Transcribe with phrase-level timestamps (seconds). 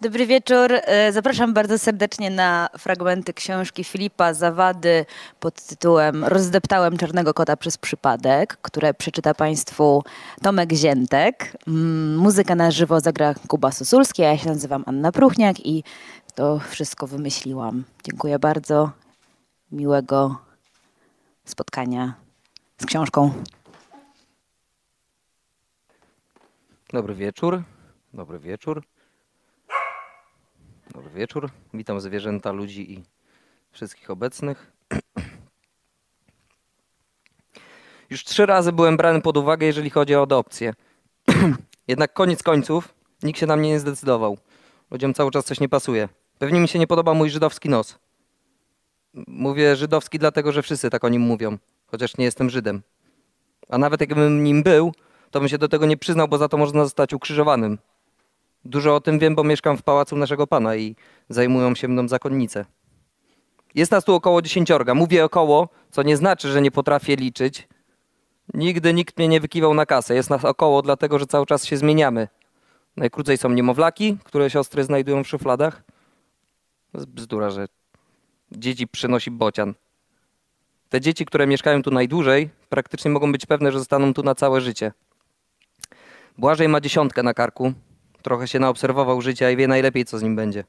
[0.00, 0.72] Dobry wieczór.
[0.72, 5.06] E, zapraszam bardzo serdecznie na fragmenty książki Filipa Zawady
[5.40, 10.04] pod tytułem Rozdeptałem czarnego kota przez przypadek, które przeczyta Państwu
[10.42, 11.56] Tomek Ziętek.
[11.68, 15.84] Mm, muzyka na żywo zagra Kuba Sosulski, a ja się nazywam Anna Pruchniak i
[16.34, 17.84] to wszystko wymyśliłam.
[18.04, 18.90] Dziękuję bardzo.
[19.72, 20.38] Miłego
[21.44, 22.14] spotkania
[22.78, 23.32] z książką.
[26.92, 27.62] Dobry wieczór.
[28.14, 28.82] Dobry wieczór.
[30.98, 31.50] Dobry wieczór.
[31.74, 33.02] Witam zwierzęta, ludzi i
[33.70, 34.72] wszystkich obecnych.
[38.10, 40.74] Już trzy razy byłem brany pod uwagę, jeżeli chodzi o adopcję.
[41.88, 44.38] Jednak koniec końców nikt się na mnie nie zdecydował.
[44.90, 46.08] Ludziom cały czas coś nie pasuje.
[46.38, 47.98] Pewnie mi się nie podoba mój żydowski nos.
[49.26, 52.82] Mówię żydowski dlatego, że wszyscy tak o nim mówią, chociaż nie jestem Żydem.
[53.68, 54.92] A nawet jakbym nim był,
[55.30, 57.78] to bym się do tego nie przyznał, bo za to można zostać ukrzyżowanym.
[58.64, 60.96] Dużo o tym wiem, bo mieszkam w pałacu naszego pana i
[61.28, 62.64] zajmują się mną zakonnice.
[63.74, 64.94] Jest nas tu około dziesięciorga.
[64.94, 67.68] Mówię około, co nie znaczy, że nie potrafię liczyć.
[68.54, 70.14] Nigdy nikt mnie nie wykiwał na kasę.
[70.14, 72.28] Jest nas około, dlatego że cały czas się zmieniamy.
[72.96, 75.82] Najkrócej są niemowlaki, które siostry znajdują w szufladach.
[76.92, 77.66] To jest bzdura, że
[78.52, 79.74] dzieci przynosi bocian.
[80.88, 84.60] Te dzieci, które mieszkają tu najdłużej, praktycznie mogą być pewne, że zostaną tu na całe
[84.60, 84.92] życie.
[86.38, 87.72] Błażej ma dziesiątkę na karku,
[88.22, 90.64] Trochę się naobserwował życia i wie najlepiej, co z nim będzie.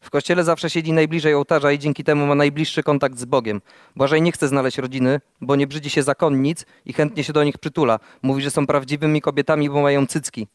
[0.00, 3.60] W kościele zawsze siedzi najbliżej ołtarza i dzięki temu ma najbliższy kontakt z Bogiem.
[3.96, 7.58] Błażej nie chce znaleźć rodziny, bo nie brzydzi się zakonnic i chętnie się do nich
[7.58, 7.98] przytula.
[8.22, 10.46] Mówi, że są prawdziwymi kobietami, bo mają cycki.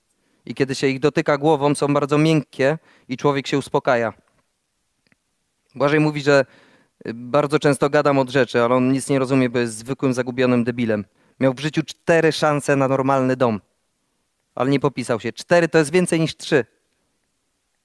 [0.46, 2.78] I kiedy się ich dotyka głową, są bardzo miękkie
[3.10, 4.14] i człowiek się uspokaja.
[5.76, 6.46] Błażej mówi, że
[7.08, 10.64] y, bardzo często gadam od rzeczy, ale on nic nie rozumie, bo jest zwykłym, zagubionym
[10.64, 11.06] debilem.
[11.40, 13.62] Miał w życiu cztery szanse na normalny dom
[14.56, 15.34] ale nie popisał się.
[15.34, 16.66] Cztery to jest więcej niż trzy.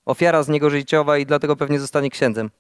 [0.05, 2.51] Ofiara z niego życiowa i dlatego pewnie zostanie księdzem.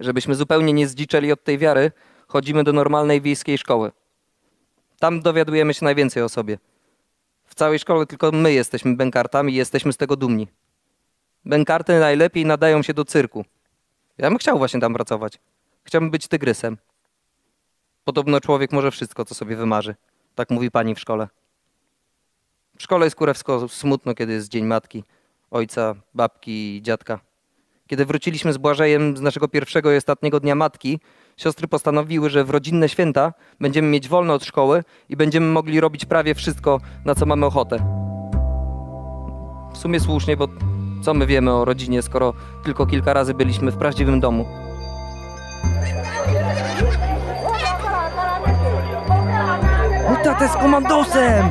[0.00, 1.92] Żebyśmy zupełnie nie zdziczeli od tej wiary,
[2.28, 3.92] chodzimy do normalnej wiejskiej szkoły.
[4.98, 6.58] Tam dowiadujemy się najwięcej o sobie.
[7.44, 10.48] W całej szkole tylko my jesteśmy bękartami i jesteśmy z tego dumni.
[11.44, 13.44] Bękarty najlepiej nadają się do cyrku.
[14.18, 15.38] Ja bym chciał właśnie tam pracować.
[15.84, 16.78] Chciałbym być tygrysem.
[18.04, 19.94] Podobno człowiek może wszystko, co sobie wymarzy.
[20.34, 21.28] Tak mówi pani w szkole.
[22.78, 25.04] W szkole jest kurewsko smutno, kiedy jest Dzień Matki,
[25.50, 27.20] ojca, babki i dziadka.
[27.86, 31.00] Kiedy wróciliśmy z Błażejem z naszego pierwszego i ostatniego dnia matki,
[31.36, 36.04] siostry postanowiły, że w rodzinne święta będziemy mieć wolno od szkoły i będziemy mogli robić
[36.04, 37.76] prawie wszystko, na co mamy ochotę.
[39.72, 40.48] W sumie słusznie, bo
[41.02, 44.46] co my wiemy o rodzinie, skoro tylko kilka razy byliśmy w prawdziwym domu.
[50.24, 51.50] Tata jest komandosem!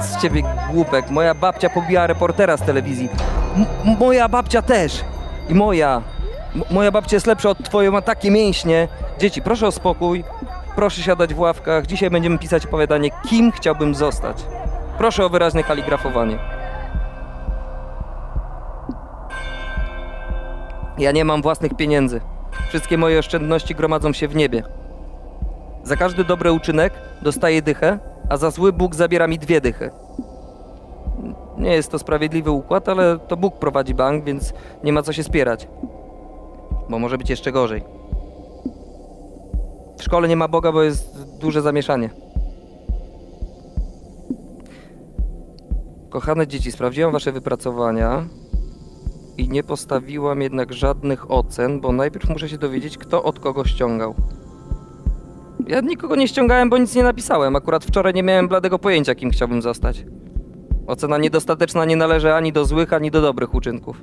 [0.00, 1.10] z ciebie głupek.
[1.10, 3.08] Moja babcia pobija reportera z telewizji.
[3.56, 5.04] M moja babcia też.
[5.48, 6.02] I moja.
[6.54, 8.88] M moja babcia jest lepsza od twojej, ma takie mięśnie.
[9.18, 10.24] Dzieci, proszę o spokój.
[10.76, 11.86] Proszę siadać w ławkach.
[11.86, 14.36] Dzisiaj będziemy pisać opowiadanie, kim chciałbym zostać.
[14.98, 16.38] Proszę o wyraźne kaligrafowanie.
[20.98, 22.20] Ja nie mam własnych pieniędzy.
[22.68, 24.62] Wszystkie moje oszczędności gromadzą się w niebie.
[25.86, 26.92] Za każdy dobry uczynek
[27.22, 27.98] dostaję dychę,
[28.28, 29.90] a za zły Bóg zabiera mi dwie dychy.
[31.58, 34.52] Nie jest to sprawiedliwy układ, ale to Bóg prowadzi bank, więc
[34.84, 35.68] nie ma co się spierać.
[36.88, 37.84] Bo może być jeszcze gorzej.
[39.98, 42.10] W szkole nie ma Boga, bo jest duże zamieszanie.
[46.10, 48.24] Kochane dzieci, sprawdziłam wasze wypracowania
[49.38, 54.14] i nie postawiłam jednak żadnych ocen, bo najpierw muszę się dowiedzieć, kto od kogo ściągał.
[55.66, 57.56] Ja nikogo nie ściągałem, bo nic nie napisałem.
[57.56, 60.04] Akurat wczoraj nie miałem bladego pojęcia, kim chciałbym zostać.
[60.86, 64.02] Ocena niedostateczna nie należy ani do złych, ani do dobrych uczynków.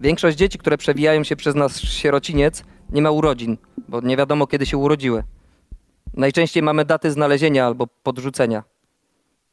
[0.00, 3.56] Większość dzieci, które przewijają się przez nasz sierociniec, nie ma urodzin,
[3.88, 5.22] bo nie wiadomo kiedy się urodziły.
[6.14, 8.64] Najczęściej mamy daty znalezienia albo podrzucenia.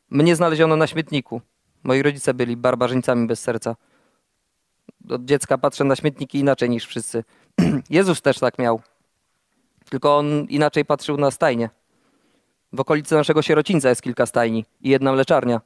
[0.10, 1.42] Mnie znaleziono na śmietniku.
[1.84, 3.75] Moi rodzice byli barbarzyńcami bez serca
[5.09, 7.24] od dziecka patrzę na śmietniki inaczej niż wszyscy.
[7.89, 8.81] Jezus też tak miał.
[9.89, 11.69] Tylko on inaczej patrzył na stajnie.
[12.74, 15.62] W okolicy naszego sierocińca jest kilka stajni i jedna mleczarnia.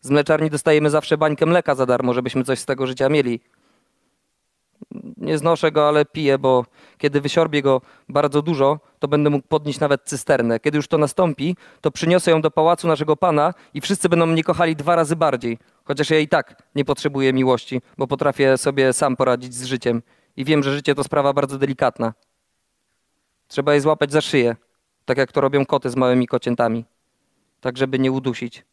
[0.00, 3.40] Z mleczarni dostajemy zawsze bańkę mleka za darmo, żebyśmy coś z tego życia mieli.
[5.16, 6.64] Nie znoszę go, ale piję, bo
[6.98, 10.60] kiedy wysiorbię go bardzo dużo, to będę mógł podnieść nawet cysternę.
[10.60, 14.44] Kiedy już to nastąpi, to przyniosę ją do pałacu naszego pana i wszyscy będą mnie
[14.44, 15.58] kochali dwa razy bardziej.
[15.84, 20.02] Chociaż ja i tak nie potrzebuję miłości, bo potrafię sobie sam poradzić z życiem.
[20.36, 22.14] I wiem, że życie to sprawa bardzo delikatna.
[23.48, 24.56] Trzeba je złapać za szyję,
[25.04, 26.84] tak jak to robią koty z małymi kociętami,
[27.60, 28.64] tak żeby nie udusić.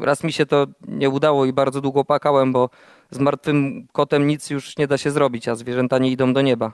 [0.00, 2.70] Raz mi się to nie udało i bardzo długo płakałem, bo
[3.10, 6.72] z martwym kotem nic już nie da się zrobić, a zwierzęta nie idą do nieba.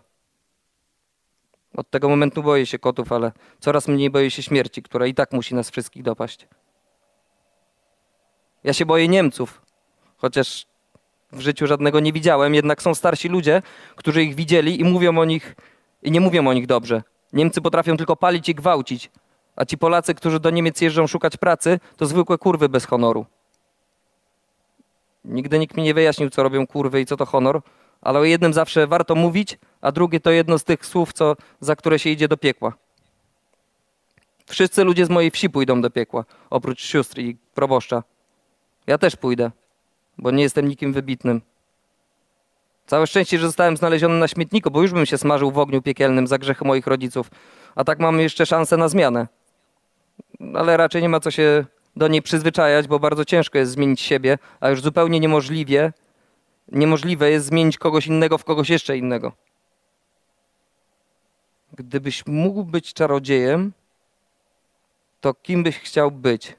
[1.77, 5.33] Od tego momentu boję się kotów, ale coraz mniej boję się śmierci, która i tak
[5.33, 6.49] musi nas wszystkich dopaść.
[8.65, 9.63] Ja się boję Niemców,
[10.17, 10.67] chociaż
[11.33, 13.63] w życiu żadnego nie widziałem, jednak są starsi ludzie,
[13.97, 15.57] którzy ich widzieli i mówią o nich
[16.03, 17.03] i nie mówią o nich dobrze.
[17.33, 19.11] Niemcy potrafią tylko palić i gwałcić,
[19.59, 23.27] a ci Polacy, którzy do Niemiec jeżdżą szukać pracy, to zwykłe kurwy bez honoru.
[25.25, 27.61] Nigdy nikt mi nie wyjaśnił, co robią kurwy i co to honor,
[28.01, 31.77] ale o jednym zawsze warto mówić, a drugie to jedno z tych słów, co, za
[31.77, 32.73] które się idzie do piekła.
[34.47, 38.03] Wszyscy ludzie z mojej wsi pójdą do piekła, oprócz sióstr i proboszcza.
[38.87, 39.51] Ja też pójdę,
[40.19, 41.43] bo nie jestem nikim wybitnym.
[42.87, 46.27] Całe szczęście, że zostałem znaleziony na śmietniku, bo już bym się smażył w ogniu piekielnym
[46.27, 47.31] za grzechy moich rodziców.
[47.75, 49.38] A tak mam jeszcze szansę na zmianę.
[50.55, 51.65] Ale raczej nie ma co się
[51.97, 55.93] do niej przyzwyczajać, bo bardzo ciężko jest zmienić siebie, a już zupełnie niemożliwie,
[56.73, 59.33] niemożliwe jest zmienić kogoś innego w kogoś jeszcze innego.
[61.73, 63.73] Gdybyś mógł być czarodziejem,
[65.21, 66.57] to kim byś chciał być?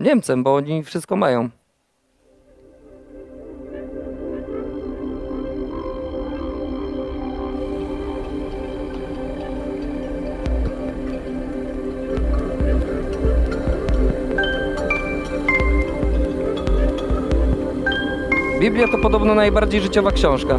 [0.00, 1.50] Niemcem, bo oni wszystko mają.
[18.64, 20.58] Biblia to podobno najbardziej życiowa książka.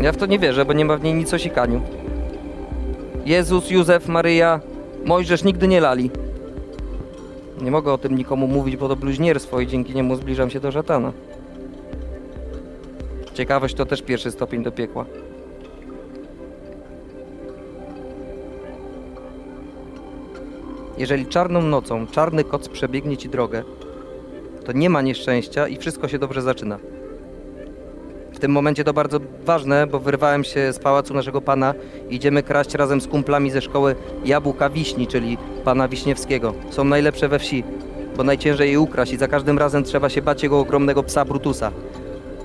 [0.00, 1.80] Ja w to nie wierzę, bo nie ma w niej nic o sikaniu.
[3.26, 4.60] Jezus, Józef, Maryja,
[5.04, 6.10] Mojżesz nigdy nie lali.
[7.62, 10.72] Nie mogę o tym nikomu mówić, bo to bluźnierstwo i dzięki niemu zbliżam się do
[10.72, 11.12] szatana.
[13.34, 15.04] Ciekawość to też pierwszy stopień do piekła.
[20.98, 23.64] Jeżeli czarną nocą czarny koc przebiegnie ci drogę,
[24.64, 26.78] to nie ma nieszczęścia i wszystko się dobrze zaczyna.
[28.34, 31.74] W tym momencie to bardzo ważne, bo wyrwałem się z pałacu naszego pana
[32.10, 36.54] i idziemy kraść razem z kumplami ze szkoły jabłka wiśni, czyli pana Wiśniewskiego.
[36.70, 37.64] Są najlepsze we wsi,
[38.16, 41.72] bo najciężej je ukraść i za każdym razem trzeba się bać jego ogromnego psa Brutusa.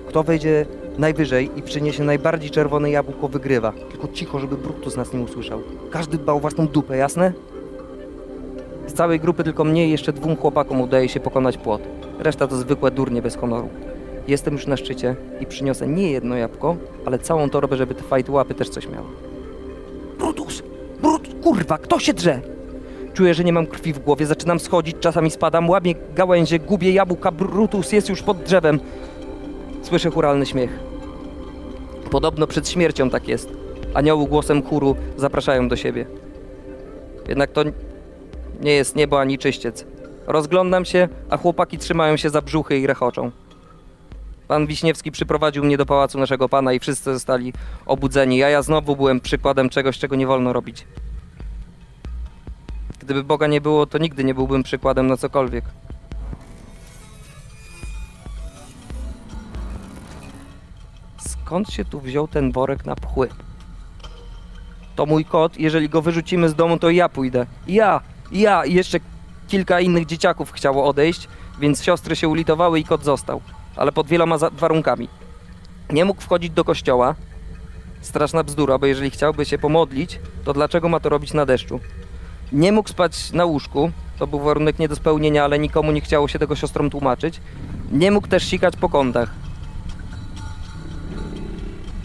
[0.07, 0.65] Kto wejdzie
[0.97, 3.73] najwyżej i przyniesie najbardziej czerwone jabłko, wygrywa.
[3.91, 5.61] Tylko cicho, żeby Brutus nas nie usłyszał.
[5.91, 7.33] Każdy dba o własną dupę, jasne?
[8.87, 11.81] Z całej grupy tylko mnie i jeszcze dwóm chłopakom udaje się pokonać płot.
[12.19, 13.69] Reszta to zwykłe durnie bez honoru.
[14.27, 18.29] Jestem już na szczycie i przyniosę nie jedno jabłko, ale całą torbę, żeby te fajt
[18.29, 19.07] łapy też coś miały.
[20.19, 20.63] Brutus!
[21.01, 21.33] Brutus!
[21.43, 22.41] Kurwa, kto się drze?
[23.13, 27.31] Czuję, że nie mam krwi w głowie, zaczynam schodzić, czasami spadam, łamię gałęzie, gubię jabłka,
[27.31, 28.79] Brutus jest już pod drzewem.
[29.81, 30.79] Słyszę churalny śmiech.
[32.11, 33.49] Podobno przed śmiercią tak jest.
[33.93, 36.05] Anioły głosem chóru zapraszają do siebie.
[37.27, 37.63] Jednak to
[38.61, 39.85] nie jest niebo ani czyściec.
[40.27, 43.31] Rozglądam się, a chłopaki trzymają się za brzuchy i rechoczą.
[44.47, 47.53] Pan Wiśniewski przyprowadził mnie do pałacu naszego pana i wszyscy zostali
[47.85, 50.85] obudzeni, a ja znowu byłem przykładem czegoś, czego nie wolno robić.
[52.99, 55.65] Gdyby Boga nie było, to nigdy nie byłbym przykładem na cokolwiek.
[61.17, 63.29] Skąd się tu wziął ten worek na pchły?
[64.95, 67.45] To mój kot, jeżeli go wyrzucimy z domu, to ja pójdę.
[67.67, 68.01] Ja,
[68.39, 68.99] ja i jeszcze
[69.47, 71.27] kilka innych dzieciaków chciało odejść,
[71.59, 73.41] więc siostry się ulitowały i kot został,
[73.75, 75.07] ale pod wieloma warunkami.
[75.89, 77.15] Nie mógł wchodzić do kościoła.
[78.01, 81.79] Straszna bzdura, bo jeżeli chciałby się pomodlić, to dlaczego ma to robić na deszczu?
[82.51, 86.27] Nie mógł spać na łóżku, to był warunek nie do spełnienia, ale nikomu nie chciało
[86.27, 87.41] się tego siostrom tłumaczyć.
[87.91, 89.29] Nie mógł też sikać po kątach.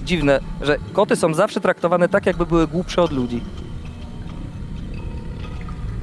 [0.03, 3.43] Dziwne, że koty są zawsze traktowane tak, jakby były głupsze od ludzi.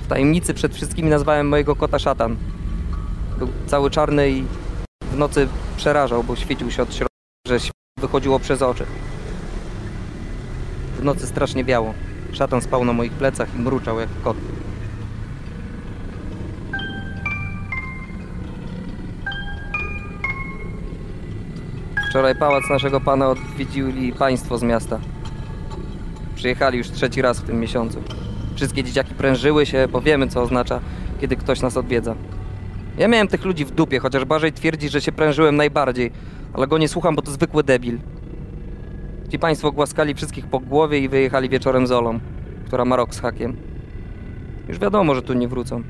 [0.08, 2.36] W tajemnicy przed wszystkimi nazwałem mojego kota szatan.
[3.40, 4.44] Był cały czarny i
[5.02, 5.48] w nocy
[5.78, 7.16] przerażał, bo świecił się od środka,
[7.48, 7.58] że
[8.00, 8.86] wychodziło przez oczy.
[11.00, 11.94] W nocy strasznie biało.
[12.32, 14.38] Szatan spał na moich plecach i mruczał jak kot.
[22.10, 25.00] Wczoraj pałac naszego pana odwiedzili państwo z miasta.
[26.36, 28.04] Przyjechali już trzeci raz w tym miesiącu.
[28.58, 30.80] Wszystkie dzieciaki prężyły się, bo wiemy, co oznacza,
[31.22, 32.16] kiedy ktoś nas odwiedza.
[32.98, 36.12] Ja miałem tych ludzi w dupie, chociaż Barzej twierdzi, że się prężyłem najbardziej,
[36.54, 38.00] ale go nie słucham, bo to zwykły debil.
[39.30, 42.20] Ci państwo głaskali wszystkich po głowie i wyjechali wieczorem z Olą,
[42.66, 43.58] która ma rok z hakiem.
[44.68, 45.84] Już wiadomo, że tu nie wrócą.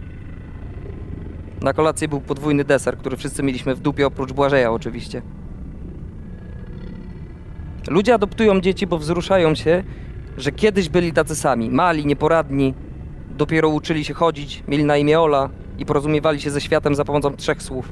[1.62, 5.22] Na kolację był podwójny deser, który wszyscy mieliśmy w dupie, oprócz Błażeja oczywiście.
[7.90, 9.84] Ludzie adoptują dzieci, bo wzruszają się,
[10.38, 12.74] że kiedyś byli tacy sami, mali, nieporadni,
[13.38, 17.36] dopiero uczyli się chodzić, mieli na imię Ola i porozumiewali się ze światem za pomocą
[17.36, 17.90] trzech słów.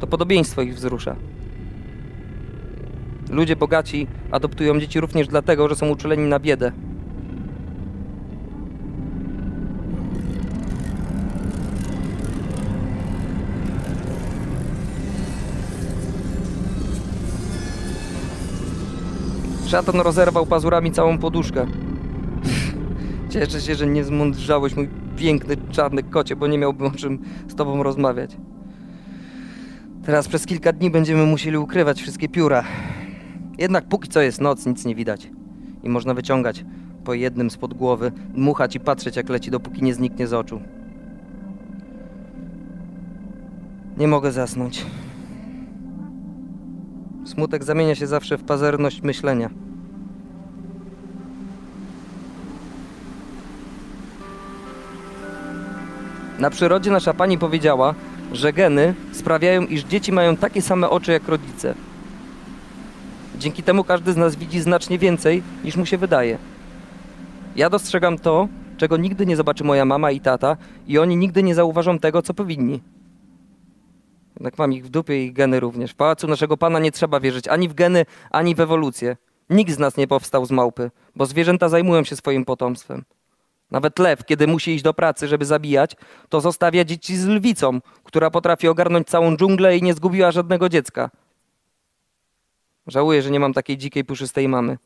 [0.00, 1.16] To podobieństwo ich wzrusza.
[3.30, 6.72] Ludzie bogaci adoptują dzieci również dlatego, że są uczuleni na biedę.
[19.72, 21.66] Szatan rozerwał pazurami całą poduszkę.
[23.30, 27.54] Cieszę się, że nie zmądrzałeś, mój piękny czarny kocie, bo nie miałbym o czym z
[27.54, 28.36] tobą rozmawiać.
[30.04, 32.64] Teraz przez kilka dni będziemy musieli ukrywać wszystkie pióra.
[33.58, 35.30] Jednak póki co jest noc, nic nie widać.
[35.82, 36.64] I można wyciągać
[37.04, 40.60] po jednym spod głowy, dmuchać i patrzeć jak leci, dopóki nie zniknie z oczu.
[43.96, 44.86] Nie mogę zasnąć.
[47.24, 49.50] Smutek zamienia się zawsze w pazerność myślenia.
[56.38, 57.94] Na przyrodzie nasza pani powiedziała,
[58.32, 61.74] że geny sprawiają, iż dzieci mają takie same oczy jak rodzice.
[63.38, 66.38] Dzięki temu każdy z nas widzi znacznie więcej niż mu się wydaje.
[67.56, 70.56] Ja dostrzegam to, czego nigdy nie zobaczy moja mama i tata,
[70.88, 72.80] i oni nigdy nie zauważą tego, co powinni.
[74.42, 75.90] Jednak mam ich w dupie i geny również.
[75.90, 79.16] W pałacu naszego pana nie trzeba wierzyć ani w geny, ani w ewolucję.
[79.50, 83.04] Nikt z nas nie powstał z małpy, bo zwierzęta zajmują się swoim potomstwem.
[83.70, 85.96] Nawet lew, kiedy musi iść do pracy, żeby zabijać,
[86.28, 91.10] to zostawia dzieci z lwicą, która potrafi ogarnąć całą dżunglę i nie zgubiła żadnego dziecka.
[92.86, 94.78] Żałuję, że nie mam takiej dzikiej, puszystej mamy.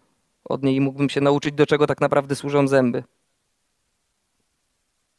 [0.45, 3.05] Od niej mógłbym się nauczyć, do czego tak naprawdę służą zęby.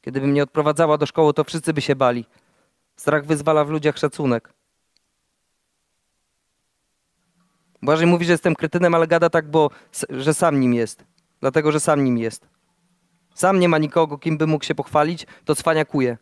[0.02, 2.26] Kiedy mnie odprowadzała do szkoły, to wszyscy by się bali.
[2.98, 4.54] Strach wyzwala w ludziach szacunek.
[7.82, 9.70] Błażej mówi, że jestem kretynem, ale gada tak, bo
[10.10, 11.06] że sam nim jest.
[11.40, 12.48] Dlatego, że sam nim jest.
[13.34, 16.18] Sam nie ma nikogo, kim by mógł się pochwalić, to cwaniakuje.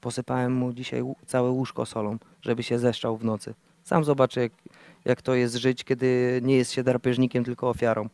[0.00, 3.54] Posypałem mu dzisiaj całe łóżko solą, żeby się zeszczał w nocy.
[3.84, 4.52] Sam zobaczy, jak,
[5.04, 8.08] jak to jest żyć, kiedy nie jest się drapieżnikiem, tylko ofiarą.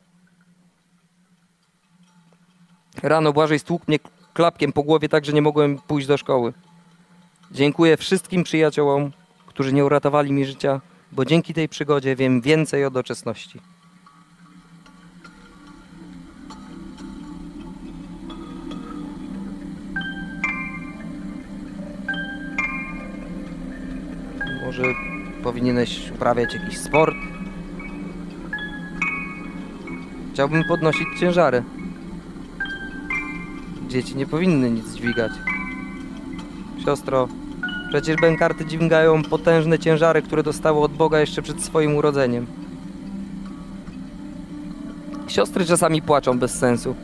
[3.02, 3.99] Rano Błażej stłukł mnie
[4.35, 6.52] klapkiem po głowie tak, że nie mogłem pójść do szkoły.
[7.50, 9.12] Dziękuję wszystkim przyjaciołom,
[9.46, 10.80] którzy nie uratowali mi życia,
[11.12, 13.60] bo dzięki tej przygodzie wiem więcej o doczesności.
[24.64, 24.82] Może
[25.42, 27.16] powinieneś uprawiać jakiś sport?
[30.32, 31.62] Chciałbym podnosić ciężary.
[33.88, 35.32] Dzieci nie powinny nic dźwigać.
[36.84, 37.28] Siostro,
[37.88, 42.47] przecież bękarty dźwigają potężne ciężary, które dostały od Boga jeszcze przed swoim urodzeniem.
[45.28, 46.95] Siostry czasami płaczą bez sensu.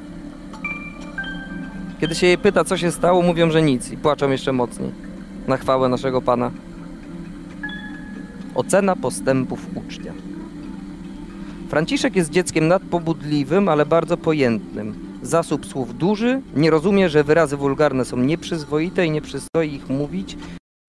[2.00, 4.91] Kiedy się je pyta, co się stało, mówią, że nic i płaczą jeszcze mocniej.
[5.49, 6.50] Na chwałę naszego Pana.
[8.55, 10.12] Ocena postępów ucznia.
[11.69, 14.95] Franciszek jest dzieckiem nadpobudliwym, ale bardzo pojętnym.
[15.23, 20.37] Zasób słów duży, nie rozumie, że wyrazy wulgarne są nieprzyzwoite i nie przystoi ich mówić.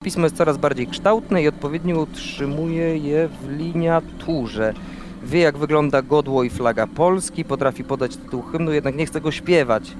[0.05, 4.73] Pismo jest coraz bardziej kształtne i odpowiednio utrzymuje je w liniaturze.
[5.23, 9.31] Wie, jak wygląda godło i flaga Polski, potrafi podać tytuł hymnu, jednak nie chce go
[9.31, 9.91] śpiewać.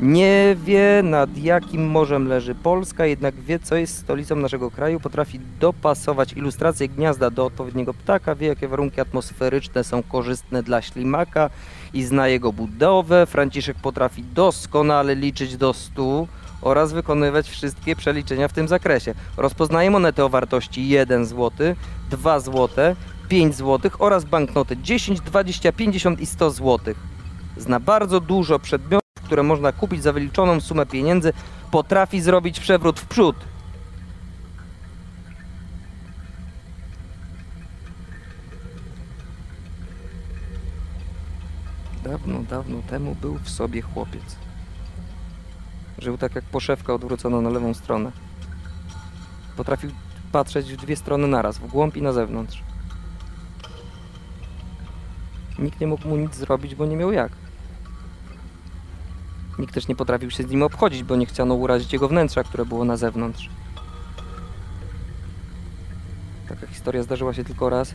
[0.00, 5.40] Nie wie nad jakim morzem leży Polska, jednak wie co jest stolicą naszego kraju, potrafi
[5.60, 11.50] dopasować ilustrację gniazda do odpowiedniego ptaka, wie jakie warunki atmosferyczne są korzystne dla ślimaka
[11.94, 13.26] i zna jego budowę.
[13.26, 16.28] Franciszek potrafi doskonale liczyć do stu
[16.62, 19.14] oraz wykonywać wszystkie przeliczenia w tym zakresie.
[19.36, 21.50] Rozpoznaje monety o wartości 1 zł,
[22.10, 22.96] 2 zł,
[23.28, 26.94] 5 zł oraz banknoty 10, 20, 50 i 100 zł.
[27.56, 31.32] Zna bardzo dużo przedmiotów, które można kupić za wyliczoną sumę pieniędzy,
[31.70, 33.36] potrafi zrobić przewrót w przód.
[42.04, 44.45] Dawno, dawno temu był w sobie chłopiec.
[45.98, 48.12] Żył tak jak poszewka odwrócona na lewą stronę.
[49.56, 49.90] Potrafił
[50.32, 52.62] patrzeć w dwie strony naraz, w głąb i na zewnątrz.
[55.58, 57.32] Nikt nie mógł mu nic zrobić, bo nie miał jak.
[59.58, 62.64] Nikt też nie potrafił się z nim obchodzić, bo nie chciano urazić jego wnętrza, które
[62.64, 63.50] było na zewnątrz.
[66.48, 67.94] Taka historia zdarzyła się tylko raz.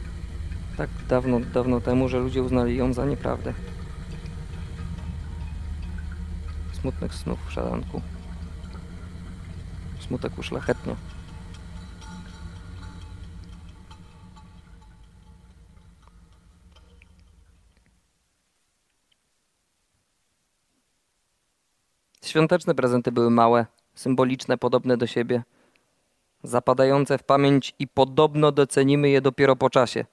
[0.77, 3.53] Tak dawno, dawno temu, że ludzie uznali ją za nieprawdę.
[6.81, 8.01] Smutnych snów w szalanku.
[9.99, 10.95] Smutek uszlachetnia.
[22.23, 25.43] Świąteczne prezenty były małe, symboliczne, podobne do siebie,
[26.43, 30.05] zapadające w pamięć i podobno docenimy je dopiero po czasie.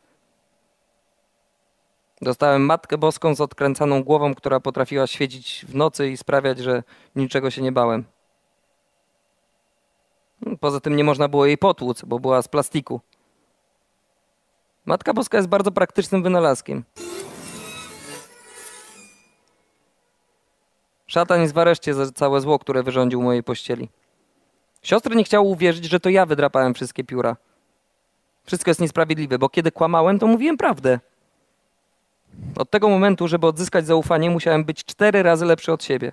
[2.23, 6.83] Dostałem Matkę Boską z odkręcaną głową, która potrafiła świecić w nocy i sprawiać, że
[7.17, 8.05] niczego się nie bałem.
[10.61, 13.01] Poza tym nie można było jej potłuc, bo była z plastiku.
[14.87, 16.85] Matka Boska jest bardzo praktycznym wynalazkiem.
[21.07, 23.89] Szatan jest w areszcie za całe zło, które wyrządził mojej pościeli.
[24.83, 27.37] Siostry nie chciały uwierzyć, że to ja wydrapałem wszystkie pióra.
[28.45, 31.01] Wszystko jest niesprawiedliwe, bo kiedy kłamałem, to mówiłem prawdę.
[32.59, 36.13] Od tego momentu, żeby odzyskać zaufanie, musiałem być cztery razy lepszy od siebie.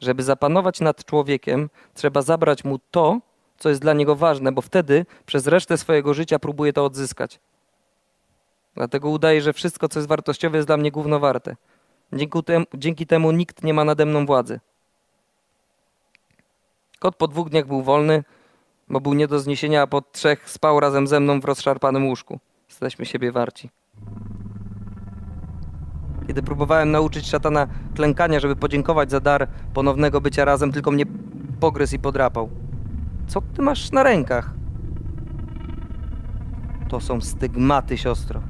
[0.00, 3.18] Żeby zapanować nad człowiekiem, trzeba zabrać mu to,
[3.58, 7.40] co jest dla niego ważne, bo wtedy przez resztę swojego życia próbuje to odzyskać.
[8.74, 11.56] Dlatego udaje, że wszystko, co jest wartościowe, jest dla mnie gówno warte.
[12.12, 14.60] Dzięki temu, dzięki temu nikt nie ma nade mną władzy.
[16.98, 18.24] Kot po dwóch dniach był wolny,
[18.88, 22.38] bo był nie do zniesienia, a po trzech spał razem ze mną w rozszarpanym łóżku.
[22.68, 23.70] Jesteśmy siebie warci.
[26.26, 31.04] Kiedy próbowałem nauczyć szatana klękania, żeby podziękować za dar ponownego bycia razem, tylko mnie
[31.60, 32.48] pogryzł i podrapał.
[33.26, 34.50] Co ty masz na rękach?
[36.88, 38.40] To są stygmaty, siostro.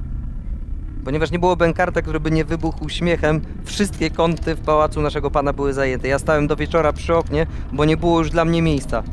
[1.05, 5.53] Ponieważ nie było bękarta, który by nie wybuchł śmiechem, wszystkie kąty w pałacu naszego pana
[5.53, 6.07] były zajęte.
[6.07, 9.03] Ja stałem do wieczora przy oknie, bo nie było już dla mnie miejsca.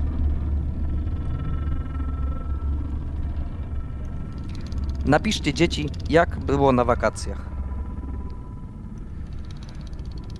[5.04, 7.53] Napiszcie dzieci, jak było na wakacjach.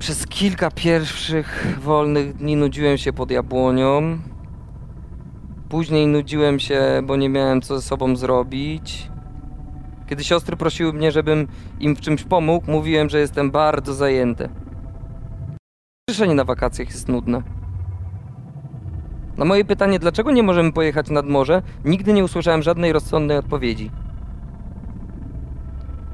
[0.04, 4.18] Przez kilka pierwszych wolnych dni nudziłem się pod jabłonią.
[5.68, 9.10] Później nudziłem się, bo nie miałem co ze sobą zrobić.
[10.06, 11.48] Kiedy siostry prosiły mnie, żebym
[11.80, 14.48] im w czymś pomógł, mówiłem, że jestem bardzo zajęty.
[16.08, 17.42] Przyszenie na wakacjach jest nudne.
[19.36, 23.90] Na moje pytanie, dlaczego nie możemy pojechać nad morze, nigdy nie usłyszałem żadnej rozsądnej odpowiedzi.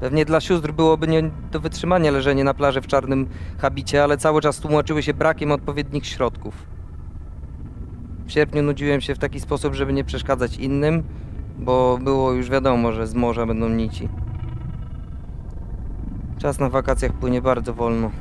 [0.01, 4.41] Pewnie dla sióstr byłoby nie do wytrzymania leżenie na plaży w czarnym habicie, ale cały
[4.41, 6.53] czas tłumaczyły się brakiem odpowiednich środków.
[8.25, 11.03] W sierpniu nudziłem się w taki sposób, żeby nie przeszkadzać innym,
[11.59, 14.09] bo było już wiadomo, że z morza będą nici.
[16.37, 18.11] Czas na wakacjach płynie bardzo wolno.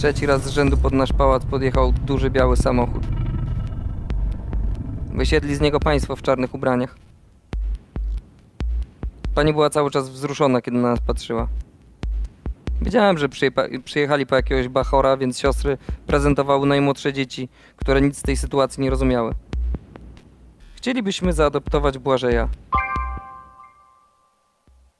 [0.00, 3.02] Trzeci raz z rzędu pod nasz pałac podjechał duży biały samochód.
[5.14, 6.96] Wysiedli z niego państwo w czarnych ubraniach.
[9.34, 11.48] Pani była cały czas wzruszona, kiedy na nas patrzyła.
[12.82, 13.28] Wiedziałem, że
[13.84, 18.90] przyjechali po jakiegoś bachora, więc siostry prezentowały najmłodsze dzieci, które nic z tej sytuacji nie
[18.90, 19.34] rozumiały.
[20.74, 22.48] Chcielibyśmy zaadoptować Błażeja.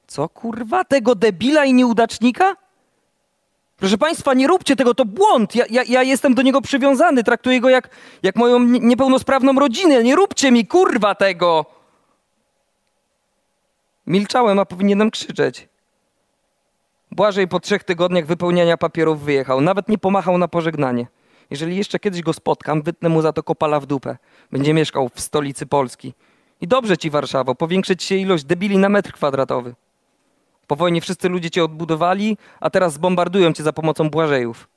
[0.07, 0.83] Co kurwa?
[0.83, 2.55] Tego debila i nieudacznika?
[3.81, 5.55] Proszę Państwa, nie róbcie tego, to błąd.
[5.55, 7.89] Ja, ja, ja jestem do niego przywiązany, traktuję go jak,
[8.23, 10.03] jak moją nie- niepełnosprawną rodzinę.
[10.03, 11.65] Nie róbcie mi kurwa tego!
[14.07, 15.69] Milczałem, a powinienem krzyczeć.
[17.11, 19.61] Błażej po trzech tygodniach wypełniania papierów wyjechał.
[19.61, 21.07] Nawet nie pomachał na pożegnanie.
[21.49, 24.17] Jeżeli jeszcze kiedyś go spotkam, wytnę mu za to kopala w dupę.
[24.51, 26.13] Będzie mieszkał w stolicy Polski.
[26.61, 29.75] I dobrze ci, Warszawo, powiększyć się ilość debili na metr kwadratowy.
[30.67, 34.67] Po wojnie wszyscy ludzie cię odbudowali, a teraz zbombardują cię za pomocą Błażejów.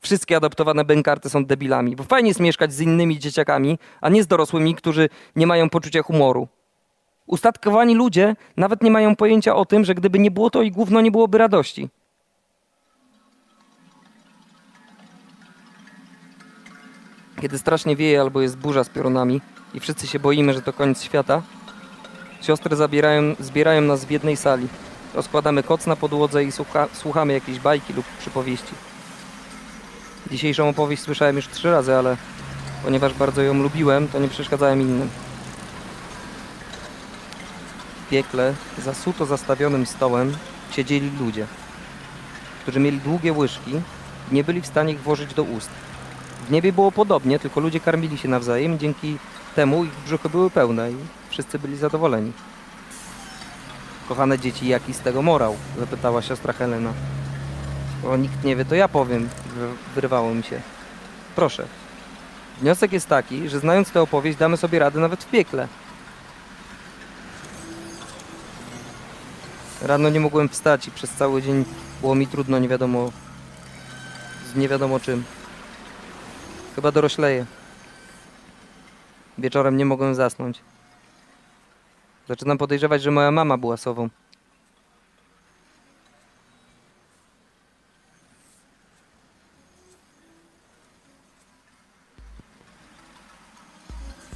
[0.00, 4.26] Wszystkie adoptowane bękarty są debilami, bo fajnie jest mieszkać z innymi dzieciakami, a nie z
[4.26, 6.48] dorosłymi, którzy nie mają poczucia humoru.
[7.26, 11.00] Ustatkowani ludzie nawet nie mają pojęcia o tym, że gdyby nie było to i gówno
[11.00, 11.88] nie byłoby radości.
[17.40, 19.40] Kiedy strasznie wieje albo jest burza z piorunami
[19.74, 21.42] i wszyscy się boimy, że to koniec świata,
[22.44, 24.68] siostry zabierają, zbierają nas w jednej sali.
[25.14, 28.74] Rozkładamy koc na podłodze i słucha, słuchamy jakiejś bajki lub przypowieści.
[30.30, 32.16] Dzisiejszą opowieść słyszałem już trzy razy, ale
[32.84, 35.08] ponieważ bardzo ją lubiłem, to nie przeszkadzałem innym.
[38.06, 40.36] W piekle, za suto zastawionym stołem,
[40.70, 41.46] siedzieli ludzie,
[42.62, 43.70] którzy mieli długie łyżki
[44.30, 45.70] i nie byli w stanie ich włożyć do ust.
[46.48, 49.16] W niebie było podobnie, tylko ludzie karmili się nawzajem, dzięki
[49.54, 50.96] temu ich brzuchy były pełne i
[51.34, 52.32] wszyscy byli zadowoleni.
[54.08, 55.56] Kochane dzieci, jaki z tego morał?
[55.78, 56.92] Zapytała siostra Helena.
[57.98, 60.60] Skoro nikt nie wie, to ja powiem, wy- wyrwało mi się.
[61.36, 61.66] Proszę.
[62.60, 65.68] Wniosek jest taki, że znając tę opowieść, damy sobie radę nawet w piekle.
[69.82, 71.64] Rano nie mogłem wstać i przez cały dzień
[72.00, 73.10] było mi trudno, nie wiadomo
[74.52, 75.24] z nie wiadomo czym.
[76.74, 77.46] Chyba dorośleję.
[79.38, 80.60] Wieczorem nie mogłem zasnąć.
[82.28, 84.08] Zaczynam podejrzewać, że moja mama była sową.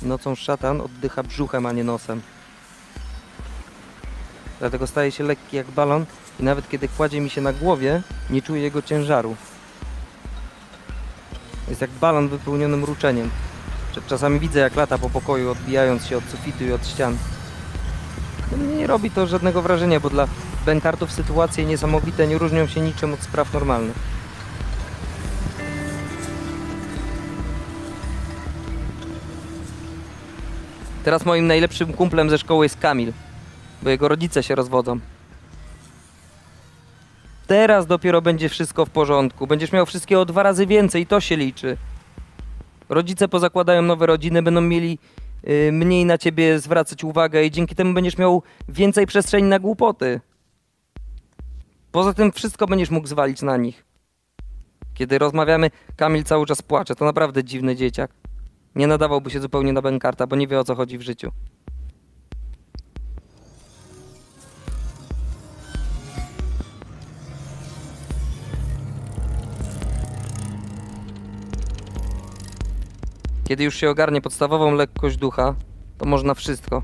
[0.03, 2.23] Nocą szatan oddycha brzuchem, a nie nosem.
[4.59, 6.07] Dlatego staje się lekki jak balon
[6.41, 9.37] i nawet kiedy kładzie mi się na głowie, nie czuję jego ciężaru.
[11.69, 13.31] Jest jak balon wypełniony mruczeniem.
[13.95, 17.17] Cze- Czasami widzę jak lata po pokoju, odbijając się od sufitu i od ścian.
[18.89, 20.29] Robi to żadnego wrażenia, bo dla
[20.67, 23.97] bękartów sytuacje niesamowite nie różnią się niczym od spraw normalnych.
[31.05, 33.13] Teraz moim najlepszym kumplem ze szkoły jest Kamil,
[33.83, 35.01] bo jego rodzice się rozwodzą.
[37.47, 39.47] Teraz dopiero będzie wszystko w porządku.
[39.47, 41.77] Będziesz miał wszystkiego dwa razy więcej, to się liczy.
[42.89, 44.99] Rodzice pozakładają nowe rodziny, będą mieli
[45.73, 50.21] mniej na ciebie zwracać uwagę i dzięki temu będziesz miał więcej przestrzeni na głupoty.
[51.93, 53.85] Poza tym wszystko będziesz mógł zwalić na nich.
[54.95, 56.95] Kiedy rozmawiamy, Kamil cały czas płacze.
[56.95, 58.11] To naprawdę dziwny dzieciak.
[58.75, 61.33] Nie nadawałby się zupełnie na bękarta, bo nie wie o co chodzi w życiu.
[73.49, 75.55] Kiedy już się ogarnie podstawową lekkość ducha,
[75.99, 76.83] to można wszystko.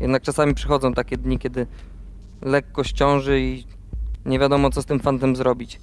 [0.00, 1.66] Jednak czasami przychodzą takie dni, kiedy
[2.42, 3.64] lekkość ciąży i
[4.24, 5.80] nie wiadomo, co z tym fantem zrobić.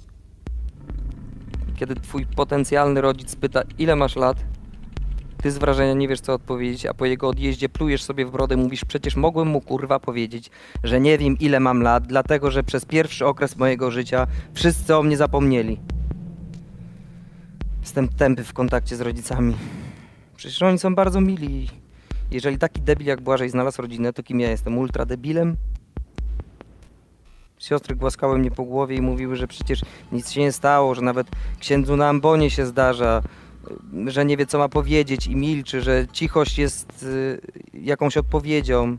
[1.76, 4.44] Kiedy twój potencjalny rodzic pyta, ile masz lat,
[5.42, 8.56] ty z wrażenia nie wiesz, co odpowiedzieć, a po jego odjeździe plujesz sobie w brodę,
[8.56, 10.50] mówisz, przecież mogłem mu kurwa powiedzieć,
[10.84, 15.02] że nie wiem, ile mam lat, dlatego, że przez pierwszy okres mojego życia wszyscy o
[15.02, 15.80] mnie zapomnieli.
[17.90, 19.56] Jestem tępy w kontakcie z rodzicami.
[20.36, 21.68] Przecież oni są bardzo mili.
[22.30, 24.78] Jeżeli taki debil jak Błażej znalazł rodzinę, to kim ja jestem?
[24.78, 25.56] Ultra debilem?
[27.58, 29.80] Siostry głaskały mnie po głowie i mówiły, że przecież
[30.12, 31.26] nic się nie stało, że nawet
[31.58, 33.22] księdzu na ambonie się zdarza,
[34.06, 37.40] że nie wie co ma powiedzieć i milczy, że cichość jest y,
[37.74, 38.96] jakąś odpowiedzią.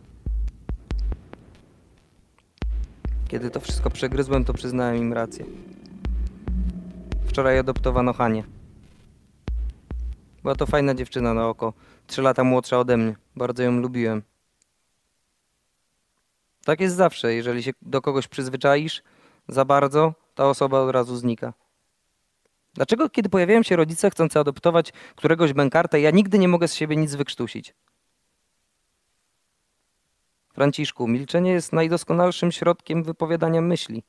[3.27, 5.45] Kiedy to wszystko przegryzłem, to przyznałem im rację.
[7.25, 8.61] Wczoraj adoptowano Hanię.
[10.43, 11.73] Była to fajna dziewczyna na oko.
[12.08, 13.15] Trzy lata młodsza ode mnie.
[13.36, 14.21] Bardzo ją lubiłem.
[16.65, 17.34] Tak jest zawsze.
[17.34, 19.04] Jeżeli się do kogoś przyzwyczaisz
[19.47, 21.54] za bardzo, ta osoba od razu znika.
[22.73, 26.95] Dlaczego, kiedy pojawiają się rodzice chcący adoptować któregoś bękarta, ja nigdy nie mogę z siebie
[26.95, 27.73] nic wykrztusić?
[30.54, 34.04] Franciszku, milczenie jest najdoskonalszym środkiem wypowiadania myśli.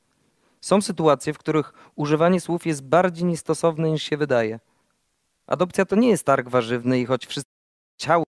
[0.61, 4.59] Są sytuacje, w których używanie słów jest bardziej niestosowne niż się wydaje.
[5.47, 7.51] Adopcja to nie jest targ warzywny i choć wszyscy
[7.99, 8.23] chciały,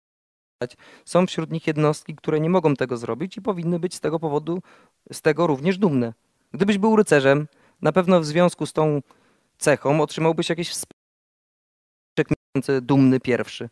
[1.06, 4.62] są wśród nich jednostki, które nie mogą tego zrobić i powinny być z tego powodu,
[5.12, 6.14] z tego również dumne.
[6.54, 7.48] Gdybyś był rycerzem,
[7.82, 9.02] na pewno w związku z tą
[9.58, 10.96] cechą otrzymałbyś jakieś wsparcie
[12.82, 13.70] dumny pierwszy.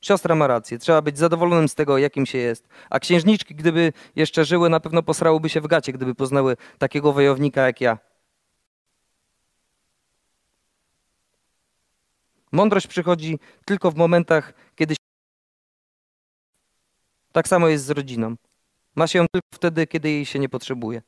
[0.00, 2.68] Siostra ma rację, trzeba być zadowolonym z tego, jakim się jest.
[2.90, 7.66] A księżniczki, gdyby jeszcze żyły, na pewno posrałyby się w gacie, gdyby poznały takiego wojownika
[7.66, 7.98] jak ja.
[12.52, 14.94] Mądrość przychodzi tylko w momentach, kiedy.
[17.32, 18.34] Tak samo jest z rodziną.
[18.96, 21.02] Ma się ją tylko wtedy, kiedy jej się nie potrzebuje.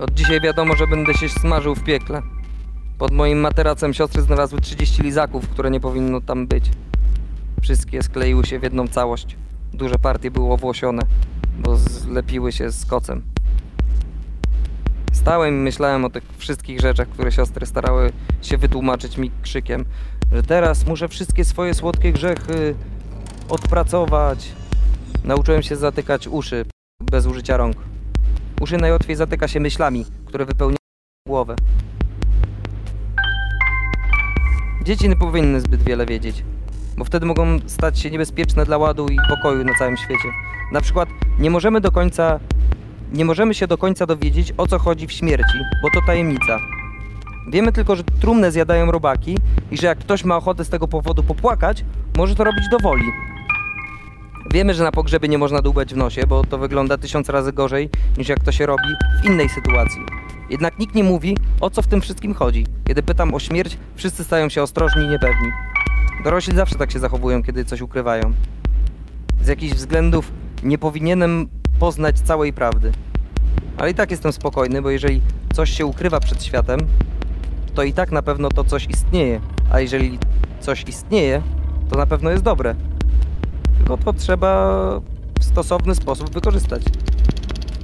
[0.00, 2.33] Od dzisiaj wiadomo, że będę się smażył w piekle.
[3.04, 6.70] Pod moim materacem siostry znalazły 30 lizaków, które nie powinno tam być.
[7.62, 9.36] Wszystkie skleiły się w jedną całość.
[9.72, 11.02] Duże partie były owłosione,
[11.58, 13.22] bo zlepiły się z kocem.
[15.12, 18.12] Stałem i myślałem o tych wszystkich rzeczach, które siostry starały
[18.42, 19.84] się wytłumaczyć mi krzykiem,
[20.32, 22.74] że teraz muszę wszystkie swoje słodkie grzechy
[23.48, 24.52] odpracować.
[25.24, 26.64] Nauczyłem się zatykać uszy
[27.02, 27.76] bez użycia rąk.
[28.60, 30.76] Uszy najłatwiej zatyka się myślami, które wypełniają
[31.28, 31.56] głowę.
[34.84, 36.44] Dzieci nie powinny zbyt wiele wiedzieć,
[36.96, 40.28] bo wtedy mogą stać się niebezpieczne dla ładu i pokoju na całym świecie.
[40.72, 42.40] Na przykład nie możemy do końca
[43.12, 46.58] nie możemy się do końca dowiedzieć o co chodzi w śmierci, bo to tajemnica.
[47.48, 49.38] Wiemy tylko, że trumnę zjadają robaki
[49.70, 51.84] i że jak ktoś ma ochotę z tego powodu popłakać,
[52.16, 53.06] może to robić do woli.
[54.52, 57.90] Wiemy, że na pogrzebie nie można dłubać w nosie, bo to wygląda tysiąc razy gorzej
[58.18, 58.88] niż jak to się robi
[59.22, 60.23] w innej sytuacji.
[60.50, 62.66] Jednak nikt nie mówi, o co w tym wszystkim chodzi.
[62.84, 65.48] Kiedy pytam o śmierć, wszyscy stają się ostrożni i niepewni.
[66.24, 68.32] Dorośli zawsze tak się zachowują, kiedy coś ukrywają.
[69.42, 72.92] Z jakichś względów nie powinienem poznać całej prawdy.
[73.76, 75.20] Ale i tak jestem spokojny, bo jeżeli
[75.52, 76.80] coś się ukrywa przed światem,
[77.74, 79.40] to i tak na pewno to coś istnieje.
[79.72, 80.18] A jeżeli
[80.60, 81.42] coś istnieje,
[81.90, 82.74] to na pewno jest dobre.
[83.78, 84.74] Tylko to trzeba
[85.40, 86.82] w stosowny sposób wykorzystać.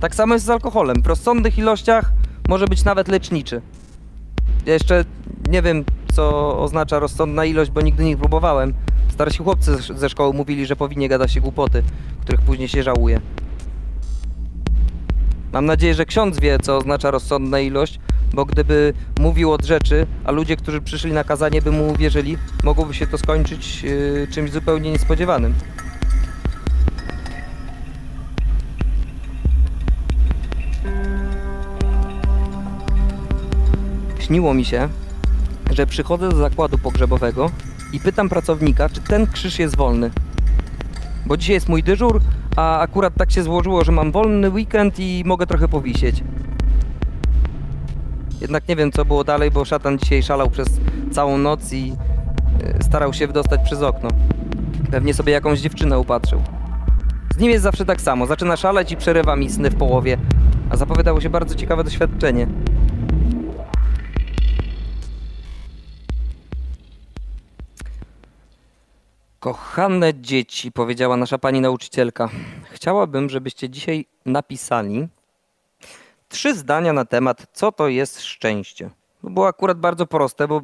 [0.00, 1.02] Tak samo jest z alkoholem.
[1.02, 2.12] W rozsądnych ilościach
[2.48, 3.60] może być nawet leczniczy.
[4.66, 5.04] Ja jeszcze
[5.48, 8.74] nie wiem, co oznacza rozsądna ilość, bo nigdy nie próbowałem.
[9.08, 11.82] Starsi chłopcy ze- szkoły mówili, że powinnie gadać się głupoty,
[12.20, 13.20] których później się żałuje.
[15.52, 18.00] Mam nadzieję, że ksiądz wie, co oznacza rozsądna ilość,
[18.34, 22.94] bo gdyby mówił od rzeczy, a ludzie, którzy przyszli na kazanie, by mu uwierzyli, mogłoby
[22.94, 25.54] się to skończyć yy, czymś zupełnie niespodziewanym.
[34.30, 34.88] Śniło mi się,
[35.70, 37.50] że przychodzę do zakładu pogrzebowego
[37.92, 40.10] i pytam pracownika, czy ten krzyż jest wolny.
[41.26, 42.20] Bo dzisiaj jest mój dyżur,
[42.56, 46.24] a akurat tak się złożyło, że mam wolny weekend i mogę trochę powisieć.
[48.40, 50.68] Jednak nie wiem, co było dalej, bo szatan dzisiaj szalał przez
[51.12, 51.92] całą noc i
[52.62, 54.08] e, starał się wydostać przez okno.
[54.90, 56.42] Pewnie sobie jakąś dziewczynę upatrzył.
[57.36, 58.26] Z nim jest zawsze tak samo.
[58.26, 60.18] Zaczyna szaleć i przerywa mi sny w połowie,
[60.70, 62.46] a zapowiadało się bardzo ciekawe doświadczenie.
[69.40, 72.28] Kochane dzieci, powiedziała nasza pani nauczycielka,
[72.70, 75.08] chciałabym, żebyście dzisiaj napisali
[76.28, 78.90] trzy zdania na temat, co to jest szczęście.
[79.22, 80.62] To było akurat bardzo proste, bo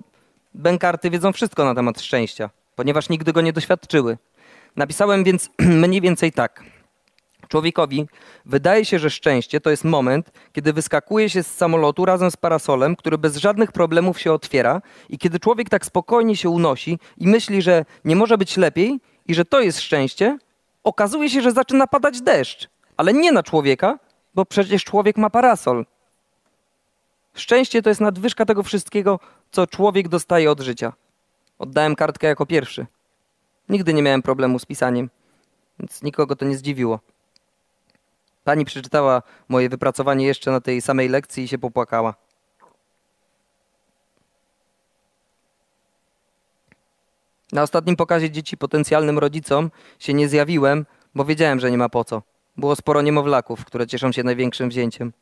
[0.54, 4.18] bękarty wiedzą wszystko na temat szczęścia, ponieważ nigdy go nie doświadczyły.
[4.76, 5.50] Napisałem więc
[5.86, 6.62] mniej więcej tak.
[7.48, 8.06] Człowiekowi
[8.44, 12.96] wydaje się, że szczęście to jest moment, kiedy wyskakuje się z samolotu razem z parasolem,
[12.96, 17.62] który bez żadnych problemów się otwiera, i kiedy człowiek tak spokojnie się unosi i myśli,
[17.62, 20.38] że nie może być lepiej i że to jest szczęście,
[20.84, 23.98] okazuje się, że zaczyna padać deszcz, ale nie na człowieka,
[24.34, 25.86] bo przecież człowiek ma parasol.
[27.34, 30.92] Szczęście to jest nadwyżka tego wszystkiego, co człowiek dostaje od życia.
[31.58, 32.86] Oddałem kartkę jako pierwszy.
[33.68, 35.10] Nigdy nie miałem problemu z pisaniem,
[35.78, 37.00] więc nikogo to nie zdziwiło.
[38.46, 42.14] Pani przeczytała moje wypracowanie jeszcze na tej samej lekcji i się popłakała.
[47.52, 52.04] Na ostatnim pokazie dzieci potencjalnym rodzicom się nie zjawiłem, bo wiedziałem, że nie ma po
[52.04, 52.22] co.
[52.56, 55.12] Było sporo niemowlaków, które cieszą się największym wzięciem.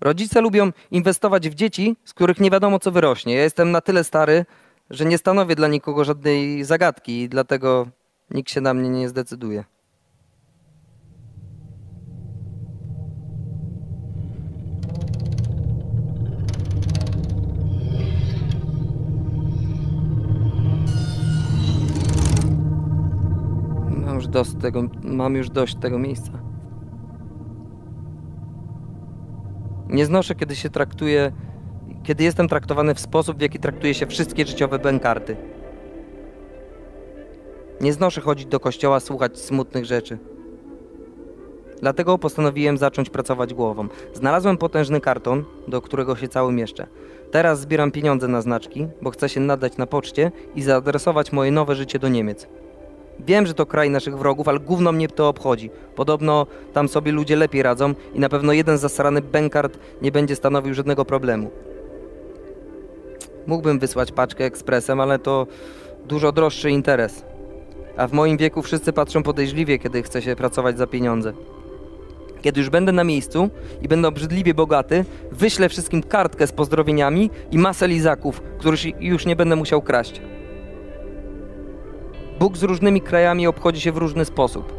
[0.00, 3.34] Rodzice lubią inwestować w dzieci, z których nie wiadomo co wyrośnie.
[3.34, 4.46] Ja jestem na tyle stary,
[4.90, 7.86] że nie stanowię dla nikogo żadnej zagadki i dlatego
[8.30, 9.64] nikt się na mnie nie zdecyduje.
[24.32, 26.32] Dość tego, mam już dość tego miejsca.
[29.88, 31.32] Nie znoszę, kiedy się traktuje,
[32.02, 35.36] kiedy jestem traktowany w sposób, w jaki traktuje się wszystkie życiowe bękarty.
[37.80, 40.18] Nie znoszę chodzić do kościoła, słuchać smutnych rzeczy.
[41.80, 43.88] Dlatego postanowiłem zacząć pracować głową.
[44.14, 46.86] Znalazłem potężny karton, do którego się cały mieszczę.
[47.30, 51.74] Teraz zbieram pieniądze na znaczki, bo chcę się nadać na poczcie i zaadresować moje nowe
[51.74, 52.48] życie do Niemiec.
[53.26, 55.70] Wiem, że to kraj naszych wrogów, ale gówno mnie to obchodzi.
[55.94, 60.74] Podobno tam sobie ludzie lepiej radzą i na pewno jeden zasrany bękart nie będzie stanowił
[60.74, 61.50] żadnego problemu.
[63.46, 65.46] Mógłbym wysłać paczkę ekspresem, ale to
[66.04, 67.24] dużo droższy interes.
[67.96, 71.32] A w moim wieku wszyscy patrzą podejrzliwie, kiedy chce się pracować za pieniądze.
[72.42, 73.50] Kiedy już będę na miejscu
[73.82, 79.36] i będę obrzydliwie bogaty, wyślę wszystkim kartkę z pozdrowieniami i masę lizaków, których już nie
[79.36, 80.20] będę musiał kraść.
[82.42, 84.72] Bóg z różnymi krajami obchodzi się w różny sposób.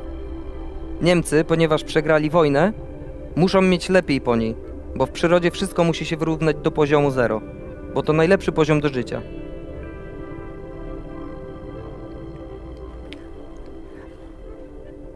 [1.01, 2.73] Niemcy, ponieważ przegrali wojnę,
[3.35, 4.55] muszą mieć lepiej po niej,
[4.95, 7.41] bo w przyrodzie wszystko musi się wyrównać do poziomu zero,
[7.93, 9.21] bo to najlepszy poziom do życia.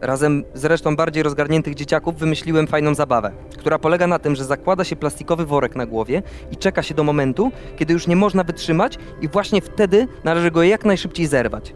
[0.00, 4.84] Razem z resztą bardziej rozgarniętych dzieciaków wymyśliłem fajną zabawę, która polega na tym, że zakłada
[4.84, 8.98] się plastikowy worek na głowie i czeka się do momentu, kiedy już nie można wytrzymać
[9.20, 11.74] i właśnie wtedy należy go jak najszybciej zerwać.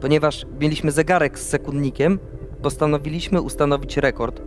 [0.00, 2.18] Ponieważ mieliśmy zegarek z sekundnikiem,
[2.62, 4.42] postanowiliśmy ustanowić rekord,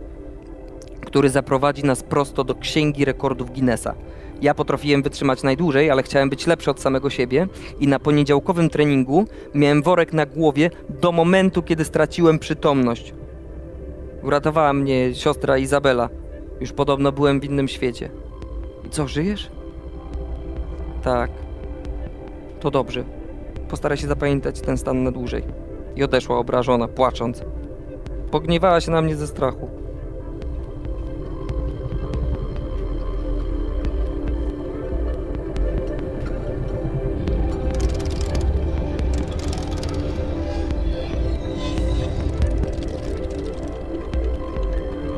[1.06, 3.94] który zaprowadzi nas prosto do księgi rekordów Guinnessa.
[4.42, 7.48] Ja potrafiłem wytrzymać najdłużej, ale chciałem być lepszy od samego siebie
[7.80, 13.14] i na poniedziałkowym treningu miałem worek na głowie do momentu, kiedy straciłem przytomność.
[14.22, 16.08] Uratowała mnie siostra Izabela.
[16.60, 18.10] Już podobno byłem w innym świecie.
[18.86, 19.50] I co, żyjesz?
[21.02, 21.30] Tak.
[22.60, 23.04] To dobrze.
[23.68, 25.44] Postaraj się zapamiętać ten stan na dłużej.
[25.96, 27.42] I odeszła obrażona, płacząc.
[28.30, 29.68] Pogniewała się na mnie ze strachu.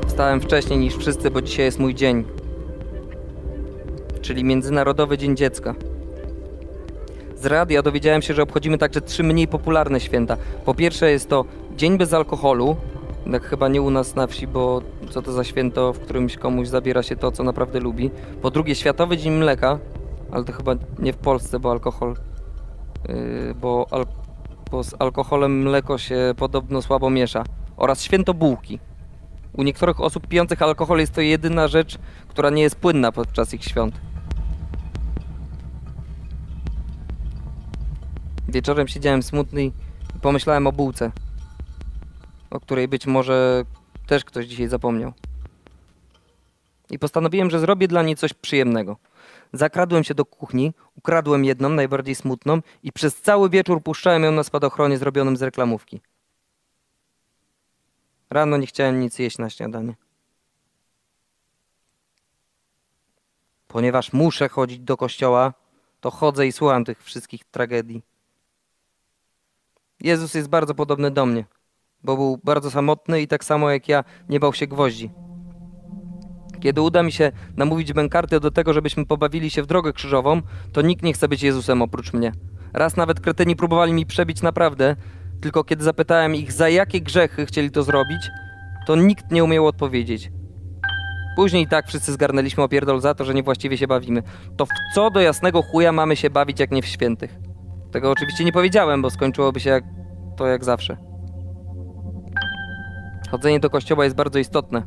[0.06, 2.24] Wstałem wcześniej niż wszyscy, bo dzisiaj jest mój dzień.
[4.20, 5.74] Czyli Międzynarodowy Dzień Dziecka.
[7.36, 10.36] Z radia dowiedziałem się, że obchodzimy także trzy mniej popularne święta.
[10.64, 11.44] Po pierwsze jest to
[11.76, 12.76] Dzień bez alkoholu,
[13.32, 16.68] tak chyba nie u nas na wsi, bo co to za święto, w którymś komuś
[16.68, 18.10] zabiera się to, co naprawdę lubi.
[18.42, 19.78] Po drugie Światowy Dzień Mleka,
[20.30, 22.14] ale to chyba nie w Polsce, bo alkohol,
[23.08, 24.06] yy, bo, al,
[24.70, 27.44] bo z alkoholem mleko się podobno słabo miesza.
[27.76, 28.78] Oraz Święto Bułki.
[29.52, 33.64] U niektórych osób pijących alkohol jest to jedyna rzecz, która nie jest płynna podczas ich
[33.64, 33.94] świąt.
[38.48, 39.72] Wieczorem siedziałem smutny i
[40.22, 41.12] pomyślałem o bułce,
[42.50, 43.64] o której być może
[44.06, 45.12] też ktoś dzisiaj zapomniał.
[46.90, 48.96] I postanowiłem, że zrobię dla niej coś przyjemnego.
[49.52, 54.44] Zakradłem się do kuchni, ukradłem jedną, najbardziej smutną i przez cały wieczór puszczałem ją na
[54.44, 56.00] spadochronie zrobionym z reklamówki.
[58.30, 59.94] Rano nie chciałem nic jeść na śniadanie.
[63.68, 65.52] Ponieważ muszę chodzić do kościoła,
[66.00, 68.02] to chodzę i słucham tych wszystkich tragedii.
[70.00, 71.44] Jezus jest bardzo podobny do mnie,
[72.02, 75.10] bo był bardzo samotny i tak samo jak ja nie bał się gwoździ.
[76.60, 80.82] Kiedy uda mi się namówić bękarty do tego, żebyśmy pobawili się w drogę krzyżową, to
[80.82, 82.32] nikt nie chce być Jezusem oprócz mnie.
[82.72, 84.96] Raz nawet kretyni próbowali mi przebić naprawdę,
[85.40, 88.28] tylko kiedy zapytałem ich, za jakie grzechy chcieli to zrobić,
[88.86, 90.30] to nikt nie umiał odpowiedzieć.
[91.36, 94.22] Później tak wszyscy zgarnęliśmy opierdol za to, że niewłaściwie się bawimy.
[94.56, 97.38] To w co do jasnego chuja mamy się bawić, jak nie w świętych?
[97.96, 99.84] Tego oczywiście nie powiedziałem, bo skończyłoby się jak,
[100.36, 100.96] to jak zawsze.
[103.30, 104.82] Chodzenie do kościoła jest bardzo istotne,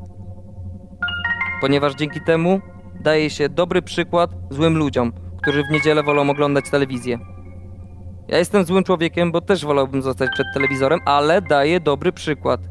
[1.61, 2.59] ponieważ dzięki temu
[3.03, 7.19] daje się dobry przykład złym ludziom, którzy w niedzielę wolą oglądać telewizję.
[8.27, 12.61] Ja jestem złym człowiekiem, bo też wolałbym zostać przed telewizorem, ale daję dobry przykład.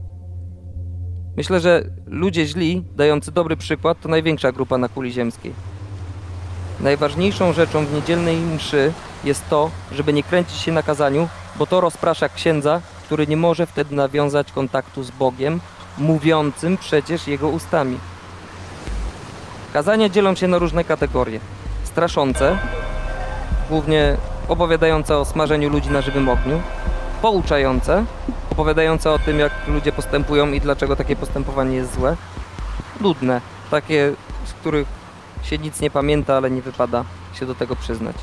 [1.37, 5.53] Myślę, że ludzie źli, dający dobry przykład, to największa grupa na kuli ziemskiej.
[6.81, 8.93] Najważniejszą rzeczą w niedzielnej mszy
[9.25, 13.67] jest to, żeby nie kręcić się na kazaniu, bo to rozprasza księdza, który nie może
[13.67, 15.61] wtedy nawiązać kontaktu z Bogiem,
[15.99, 17.99] mówiącym przecież jego ustami.
[19.73, 21.41] Kazania dzielą się na różne kategorie.
[21.85, 22.59] Straszące,
[23.71, 24.17] głównie
[24.49, 26.61] opowiadające o smażeniu ludzi na żywym ogniu,
[27.23, 28.05] pouczające,
[28.51, 32.17] opowiadające o tym, jak ludzie postępują i dlaczego takie postępowanie jest złe,
[33.01, 34.13] nudne, takie,
[34.45, 34.89] z których
[35.43, 37.05] się nic nie pamięta, ale nie wypada
[37.35, 38.17] się do tego przyznać.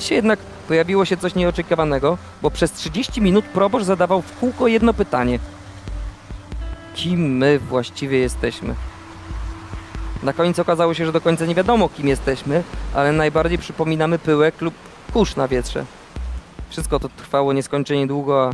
[0.00, 4.94] Dzisiaj jednak pojawiło się coś nieoczekiwanego, bo przez 30 minut proboszcz zadawał w kółko jedno
[4.94, 5.38] pytanie.
[6.94, 8.74] Kim my właściwie jesteśmy?
[10.22, 12.62] Na końcu okazało się, że do końca nie wiadomo, kim jesteśmy,
[12.94, 14.74] ale najbardziej przypominamy pyłek lub
[15.12, 15.84] kurz na wietrze.
[16.70, 18.52] Wszystko to trwało nieskończenie długo, a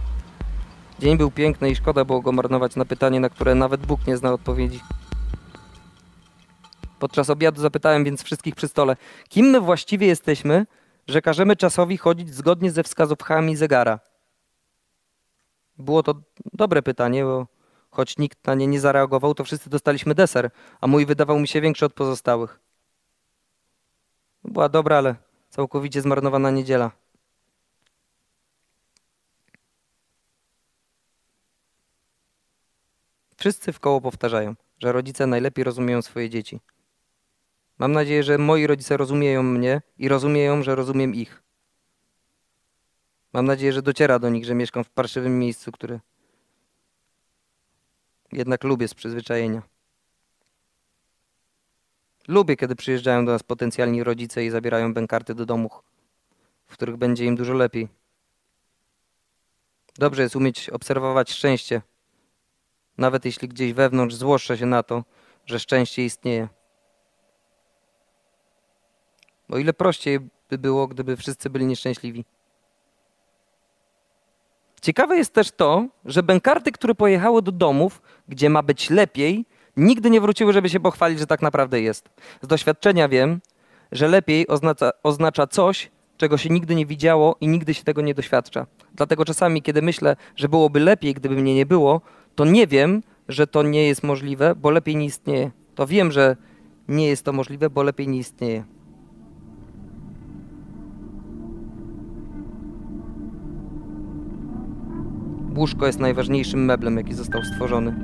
[0.98, 4.16] dzień był piękny i szkoda było go marnować na pytanie, na które nawet Bóg nie
[4.16, 4.80] zna odpowiedzi.
[6.98, 8.96] Podczas obiadu zapytałem więc wszystkich przy stole,
[9.28, 10.66] kim my właściwie jesteśmy,
[11.06, 14.00] że każemy czasowi chodzić zgodnie ze wskazówkami zegara.
[15.78, 16.14] Było to
[16.52, 17.46] dobre pytanie, bo
[17.90, 20.50] choć nikt na nie nie zareagował, to wszyscy dostaliśmy deser,
[20.80, 22.60] a mój wydawał mi się większy od pozostałych.
[24.44, 25.14] Była dobra, ale
[25.50, 26.90] całkowicie zmarnowana niedziela.
[33.36, 36.60] Wszyscy w koło powtarzają, że rodzice najlepiej rozumieją swoje dzieci.
[37.78, 41.42] Mam nadzieję, że moi rodzice rozumieją mnie i rozumieją, że rozumiem ich.
[43.32, 46.00] Mam nadzieję, że dociera do nich, że mieszkam w parszywym miejscu, które
[48.32, 49.62] jednak lubię z przyzwyczajenia.
[52.28, 55.72] Lubię, kiedy przyjeżdżają do nas potencjalni rodzice i zabierają bękarty do domów,
[56.66, 57.88] w których będzie im dużo lepiej.
[59.94, 61.82] Dobrze jest umieć obserwować szczęście
[62.98, 65.04] nawet jeśli gdzieś wewnątrz złoszczę się na to,
[65.46, 66.48] że szczęście istnieje.
[69.48, 70.18] O ile prościej
[70.50, 72.24] by było, gdyby wszyscy byli nieszczęśliwi.
[74.82, 79.44] Ciekawe jest też to, że bękarty, które pojechały do domów, gdzie ma być lepiej,
[79.76, 82.08] nigdy nie wróciły, żeby się pochwalić, że tak naprawdę jest.
[82.42, 83.40] Z doświadczenia wiem,
[83.92, 88.14] że lepiej oznacza, oznacza coś, czego się nigdy nie widziało i nigdy się tego nie
[88.14, 88.66] doświadcza.
[88.94, 92.00] Dlatego czasami, kiedy myślę, że byłoby lepiej, gdyby mnie nie było,
[92.34, 95.50] to nie wiem, że to nie jest możliwe, bo lepiej nie istnieje.
[95.74, 96.36] To wiem, że
[96.88, 98.64] nie jest to możliwe, bo lepiej nie istnieje.
[105.56, 107.94] Łóżko jest najważniejszym meblem, jaki został stworzony.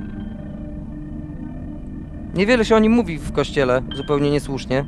[2.35, 4.85] Niewiele się o nim mówi w kościele, zupełnie niesłusznie,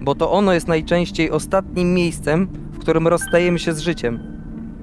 [0.00, 4.20] bo to ono jest najczęściej ostatnim miejscem, w którym rozstajemy się z życiem.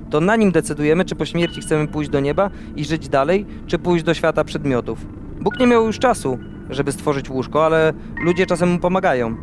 [0.09, 3.80] To na nim decydujemy, czy po śmierci chcemy pójść do nieba i żyć dalej, czy
[3.80, 5.05] pójść do świata przedmiotów.
[5.41, 6.38] Bóg nie miał już czasu,
[6.70, 7.93] żeby stworzyć łóżko, ale
[8.24, 9.36] ludzie czasem mu pomagają.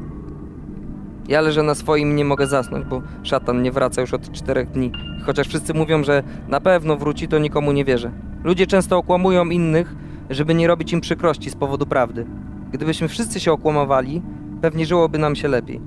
[1.28, 4.92] Ja leżę na swoim nie mogę zasnąć, bo szatan nie wraca już od czterech dni.
[5.26, 8.10] Chociaż wszyscy mówią, że na pewno wróci, to nikomu nie wierzę.
[8.44, 9.94] Ludzie często okłamują innych,
[10.30, 12.26] żeby nie robić im przykrości z powodu prawdy.
[12.72, 14.22] Gdybyśmy wszyscy się okłamowali,
[14.60, 15.80] pewnie żyłoby nam się lepiej.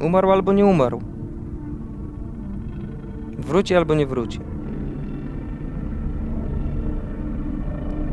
[0.00, 1.02] Umarł albo nie umarł.
[3.38, 4.40] Wróci albo nie wróci.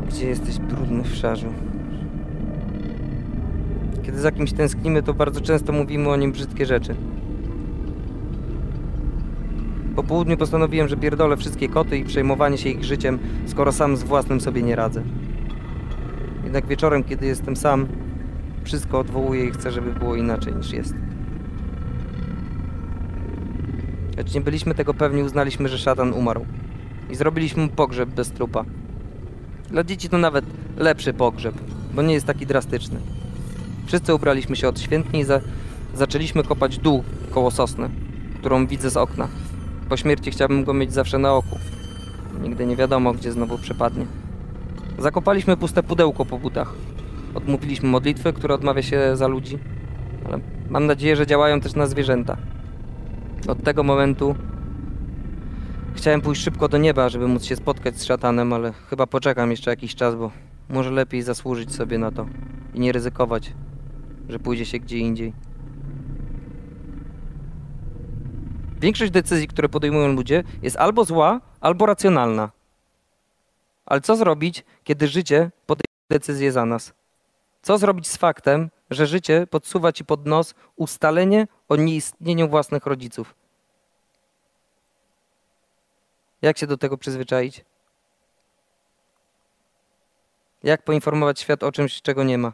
[0.08, 1.48] Gdzie jesteś, brudny w szarzu?
[4.08, 6.94] Kiedy za kimś tęsknimy, to bardzo często mówimy o nim brzydkie rzeczy.
[9.96, 14.02] Po południu postanowiłem, że pierdolę wszystkie koty i przejmowanie się ich życiem, skoro sam z
[14.02, 15.02] własnym sobie nie radzę.
[16.44, 17.86] Jednak wieczorem, kiedy jestem sam,
[18.64, 20.94] wszystko odwołuję i chcę, żeby było inaczej niż jest.
[24.16, 26.46] Choć nie byliśmy tego pewni, uznaliśmy, że szatan umarł.
[27.10, 28.64] I zrobiliśmy mu pogrzeb bez trupa.
[29.70, 30.44] Dla dzieci to nawet
[30.76, 31.54] lepszy pogrzeb,
[31.94, 33.00] bo nie jest taki drastyczny.
[33.88, 35.40] Wszyscy ubraliśmy się odświętnie i za
[35.94, 37.90] zaczęliśmy kopać dół koło sosny,
[38.38, 39.28] którą widzę z okna.
[39.88, 41.58] Po śmierci chciałbym go mieć zawsze na oku.
[42.42, 44.06] Nigdy nie wiadomo, gdzie znowu przepadnie.
[44.98, 46.74] Zakopaliśmy puste pudełko po butach.
[47.34, 49.58] Odmówiliśmy modlitwy, która odmawia się za ludzi,
[50.26, 50.38] ale
[50.70, 52.36] mam nadzieję, że działają też na zwierzęta.
[53.46, 54.34] Od tego momentu
[55.94, 59.70] chciałem pójść szybko do nieba, żeby móc się spotkać z szatanem, ale chyba poczekam jeszcze
[59.70, 60.30] jakiś czas, bo
[60.68, 62.26] może lepiej zasłużyć sobie na to
[62.74, 63.52] i nie ryzykować,
[64.28, 65.32] że pójdzie się gdzie indziej.
[68.80, 72.50] Większość decyzji, które podejmują ludzie, jest albo zła, albo racjonalna.
[73.86, 76.92] Ale co zrobić, kiedy życie podejmuje decyzję za nas?
[77.62, 83.34] Co zrobić z faktem, że życie podsuwa ci pod nos ustalenie o nieistnieniu własnych rodziców?
[86.42, 87.64] Jak się do tego przyzwyczaić?
[90.62, 92.52] Jak poinformować świat o czymś, czego nie ma?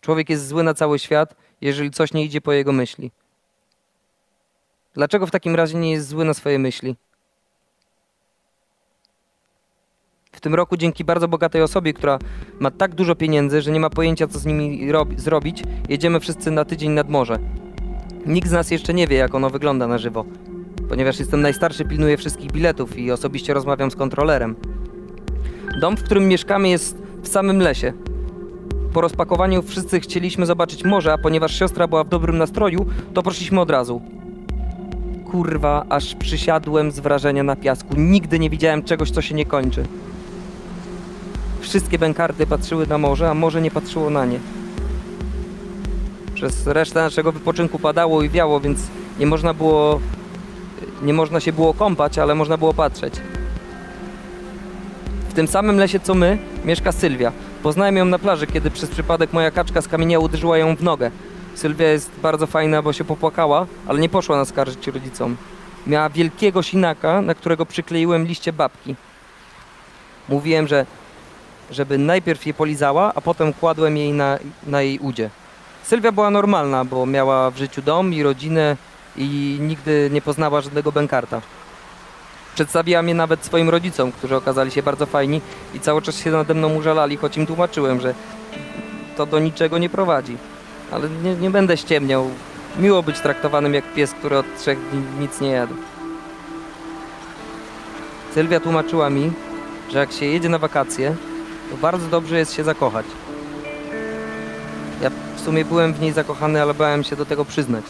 [0.00, 3.10] Człowiek jest zły na cały świat, jeżeli coś nie idzie po jego myśli.
[4.94, 6.96] Dlaczego w takim razie nie jest zły na swoje myśli?
[10.32, 12.18] W tym roku dzięki bardzo bogatej osobie, która
[12.58, 16.64] ma tak dużo pieniędzy, że nie ma pojęcia co z nimi zrobić, jedziemy wszyscy na
[16.64, 17.38] tydzień nad morze.
[18.26, 20.24] Nikt z nas jeszcze nie wie jak ono wygląda na żywo.
[20.88, 24.56] Ponieważ jestem najstarszy, pilnuję wszystkich biletów i osobiście rozmawiam z kontrolerem.
[25.80, 27.92] Dom, w którym mieszkamy jest w samym lesie.
[28.92, 33.60] Po rozpakowaniu wszyscy chcieliśmy zobaczyć morze, a ponieważ siostra była w dobrym nastroju, to poszliśmy
[33.60, 34.00] od razu.
[35.30, 37.94] Kurwa, aż przysiadłem z wrażenia na piasku.
[37.96, 39.86] Nigdy nie widziałem czegoś, co się nie kończy.
[41.60, 44.38] Wszystkie bękarty patrzyły na morze, a morze nie patrzyło na nie.
[46.34, 48.78] Przez resztę naszego wypoczynku padało i wiało, więc
[49.20, 50.00] nie można było.
[51.02, 53.14] Nie można się było kąpać, ale można było patrzeć.
[55.28, 57.32] W tym samym lesie co my mieszka Sylwia.
[57.62, 61.10] Poznałem ją na plaży, kiedy przez przypadek moja kaczka z kamienia uderzyła ją w nogę.
[61.54, 65.36] Sylwia jest bardzo fajna, bo się popłakała, ale nie poszła naskarżyć rodzicom.
[65.86, 68.96] Miała wielkiego sinaka, na którego przykleiłem liście babki.
[70.28, 70.86] Mówiłem, że
[71.70, 75.30] żeby najpierw je polizała, a potem kładłem jej na, na jej udzie.
[75.82, 78.76] Sylwia była normalna, bo miała w życiu dom i rodzinę
[79.16, 81.40] i nigdy nie poznała żadnego bękarta.
[82.58, 85.40] Przedstawiła mnie nawet swoim rodzicom, którzy okazali się bardzo fajni
[85.74, 88.14] i cały czas się nade mną użalali, choć im tłumaczyłem, że
[89.16, 90.36] to do niczego nie prowadzi.
[90.92, 92.30] Ale nie, nie będę ściemniał.
[92.78, 95.74] Miło być traktowanym jak pies, który od trzech dni nic nie jadł.
[98.34, 99.32] Sylwia tłumaczyła mi,
[99.92, 101.16] że jak się jedzie na wakacje,
[101.70, 103.06] to bardzo dobrze jest się zakochać.
[105.02, 107.84] Ja w sumie byłem w niej zakochany, ale bałem się do tego przyznać.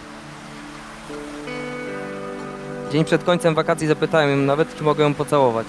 [2.92, 5.66] Dzień przed końcem wakacji zapytałem ją nawet, czy mogę ją pocałować.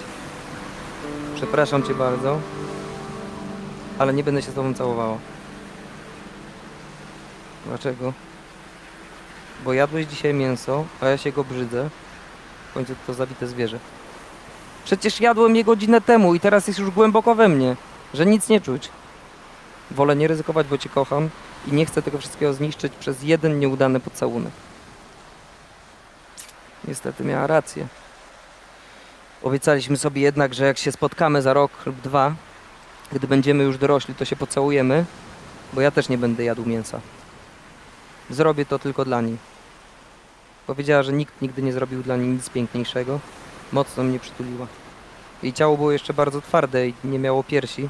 [1.36, 2.40] Przepraszam cię bardzo,
[3.98, 5.18] ale nie będę się z tobą całowała.
[7.66, 8.14] Dlaczego?
[9.66, 11.90] Bo jadłeś dzisiaj mięso, a ja się go brzydzę.
[12.72, 13.80] W końcu to zabite zwierzę.
[14.86, 17.76] Przecież jadłem je godzinę temu i teraz jest już głęboko we mnie,
[18.14, 18.90] że nic nie czuć.
[19.92, 21.30] Wolę nie ryzykować, bo cię kocham
[21.68, 24.52] i nie chcę tego wszystkiego zniszczyć przez jeden nieudany pocałunek.
[26.90, 27.88] Niestety miała rację.
[29.44, 32.36] Obiecaliśmy sobie jednak, że jak się spotkamy za rok lub dwa,
[33.12, 35.06] gdy będziemy już dorośli, to się pocałujemy,
[35.74, 37.00] bo ja też nie będę jadł mięsa.
[38.30, 39.38] Zrobię to tylko dla niej.
[40.68, 43.20] Powiedziała, że nikt nigdy nie zrobił dla niej nic piękniejszego.
[43.72, 44.68] Mocno mnie przytuliła.
[45.44, 47.90] Jej ciało było jeszcze bardzo twarde i nie miało piersi,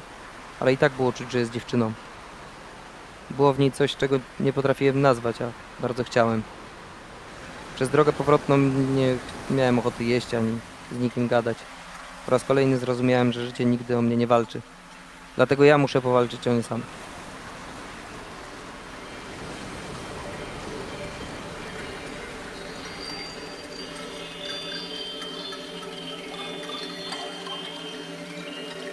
[0.60, 1.92] ale i tak było czuć, że jest dziewczyną.
[3.30, 5.50] Było w niej coś, czego nie potrafiłem nazwać, a
[5.82, 6.42] bardzo chciałem.
[7.80, 8.58] Przez drogę powrotną
[8.96, 9.16] nie
[9.50, 10.58] miałem ochoty jeść ani
[10.92, 11.58] z nikim gadać.
[12.24, 14.60] Po raz kolejny zrozumiałem, że życie nigdy o mnie nie walczy.
[15.36, 16.82] Dlatego ja muszę powalczyć o nie sam.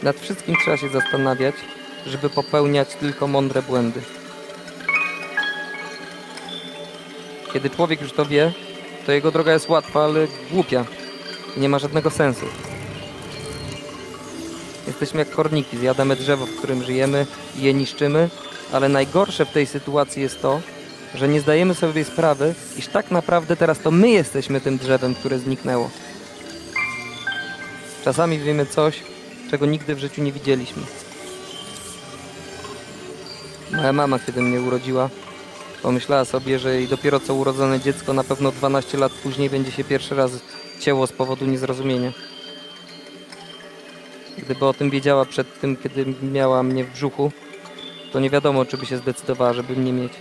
[0.04, 1.56] Nad wszystkim trzeba się zastanawiać,
[2.06, 4.02] żeby popełniać tylko mądre błędy.
[7.54, 8.54] Kiedy człowiek już to wie,
[9.08, 10.86] to jego droga jest łatwa, ale głupia
[11.58, 12.46] nie ma żadnego sensu.
[14.88, 17.26] Jesteśmy jak korniki, zjadamy drzewo, w którym żyjemy
[17.58, 18.30] i je niszczymy,
[18.72, 20.62] ale najgorsze w tej sytuacji jest to,
[21.16, 25.40] że nie zdajemy sobie sprawy, iż tak naprawdę teraz to my jesteśmy tym drzewem, które
[25.40, 25.90] zniknęło.
[28.04, 29.04] Czasami wiemy coś,
[29.52, 30.84] czego nigdy w życiu nie widzieliśmy.
[33.72, 35.10] Moja mama, kiedy mnie urodziła,
[35.88, 39.84] pomyślała sobie, że jej dopiero co urodzone dziecko na pewno 12 lat później będzie się
[39.84, 40.32] pierwszy raz
[40.80, 42.12] cięło z powodu niezrozumienia.
[44.38, 47.32] Gdyby o tym wiedziała przed tym, kiedy miała mnie w brzuchu,
[48.12, 50.12] to nie wiadomo, czy by się zdecydowała, żeby mnie mieć.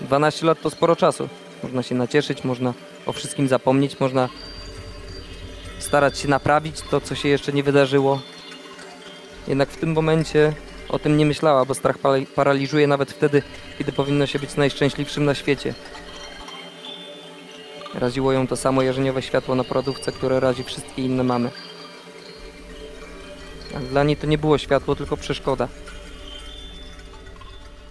[0.00, 1.28] 12 lat to sporo czasu.
[1.62, 2.74] Można się nacieszyć, można
[3.06, 4.28] o wszystkim zapomnieć, można
[5.78, 8.20] starać się naprawić to, co się jeszcze nie wydarzyło.
[9.46, 10.52] Jednak w tym momencie
[10.88, 11.96] o tym nie myślała, bo strach
[12.34, 13.42] paraliżuje nawet wtedy,
[13.78, 15.74] kiedy powinno się być najszczęśliwszym na świecie.
[17.94, 21.50] Raziło ją to samo jarzeniowe światło na porodówce, które razi wszystkie inne mamy.
[23.90, 25.68] Dla niej to nie było światło, tylko przeszkoda.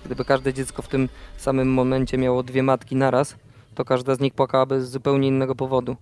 [0.05, 3.35] Gdyby każde dziecko w tym samym momencie miało dwie matki naraz,
[3.75, 5.95] to każda z nich płakałaby z zupełnie innego powodu.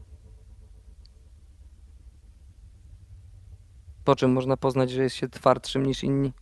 [4.04, 6.34] Po czym można poznać, że jest się twardszym niż inni?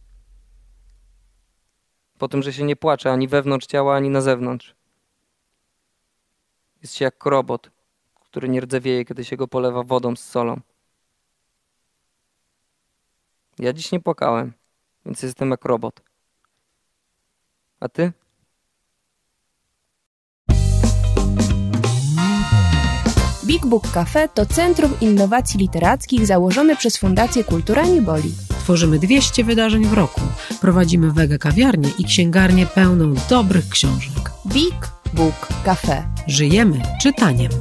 [2.24, 4.76] Po tym, że się nie płacze ani wewnątrz ciała, ani na zewnątrz.
[6.82, 7.72] Jest się jak robot,
[8.16, 10.60] który nie rdzewieje, kiedy się go polewa wodą z solą.
[13.60, 14.54] Ja dziś nie płakałem,
[15.06, 16.02] więc jestem jak robot.
[17.80, 18.12] A ty?
[23.46, 28.34] Big Book Cafe to centrum innowacji literackich założone przez Fundację Kultura Nieboli.
[28.64, 30.22] Tworzymy 200 wydarzeń w roku.
[30.62, 34.32] Prowadzimy wege kawiarnię i księgarnię pełną dobrych książek.
[34.48, 36.04] Big Book Cafe.
[36.28, 37.52] Żyjemy czytaniem.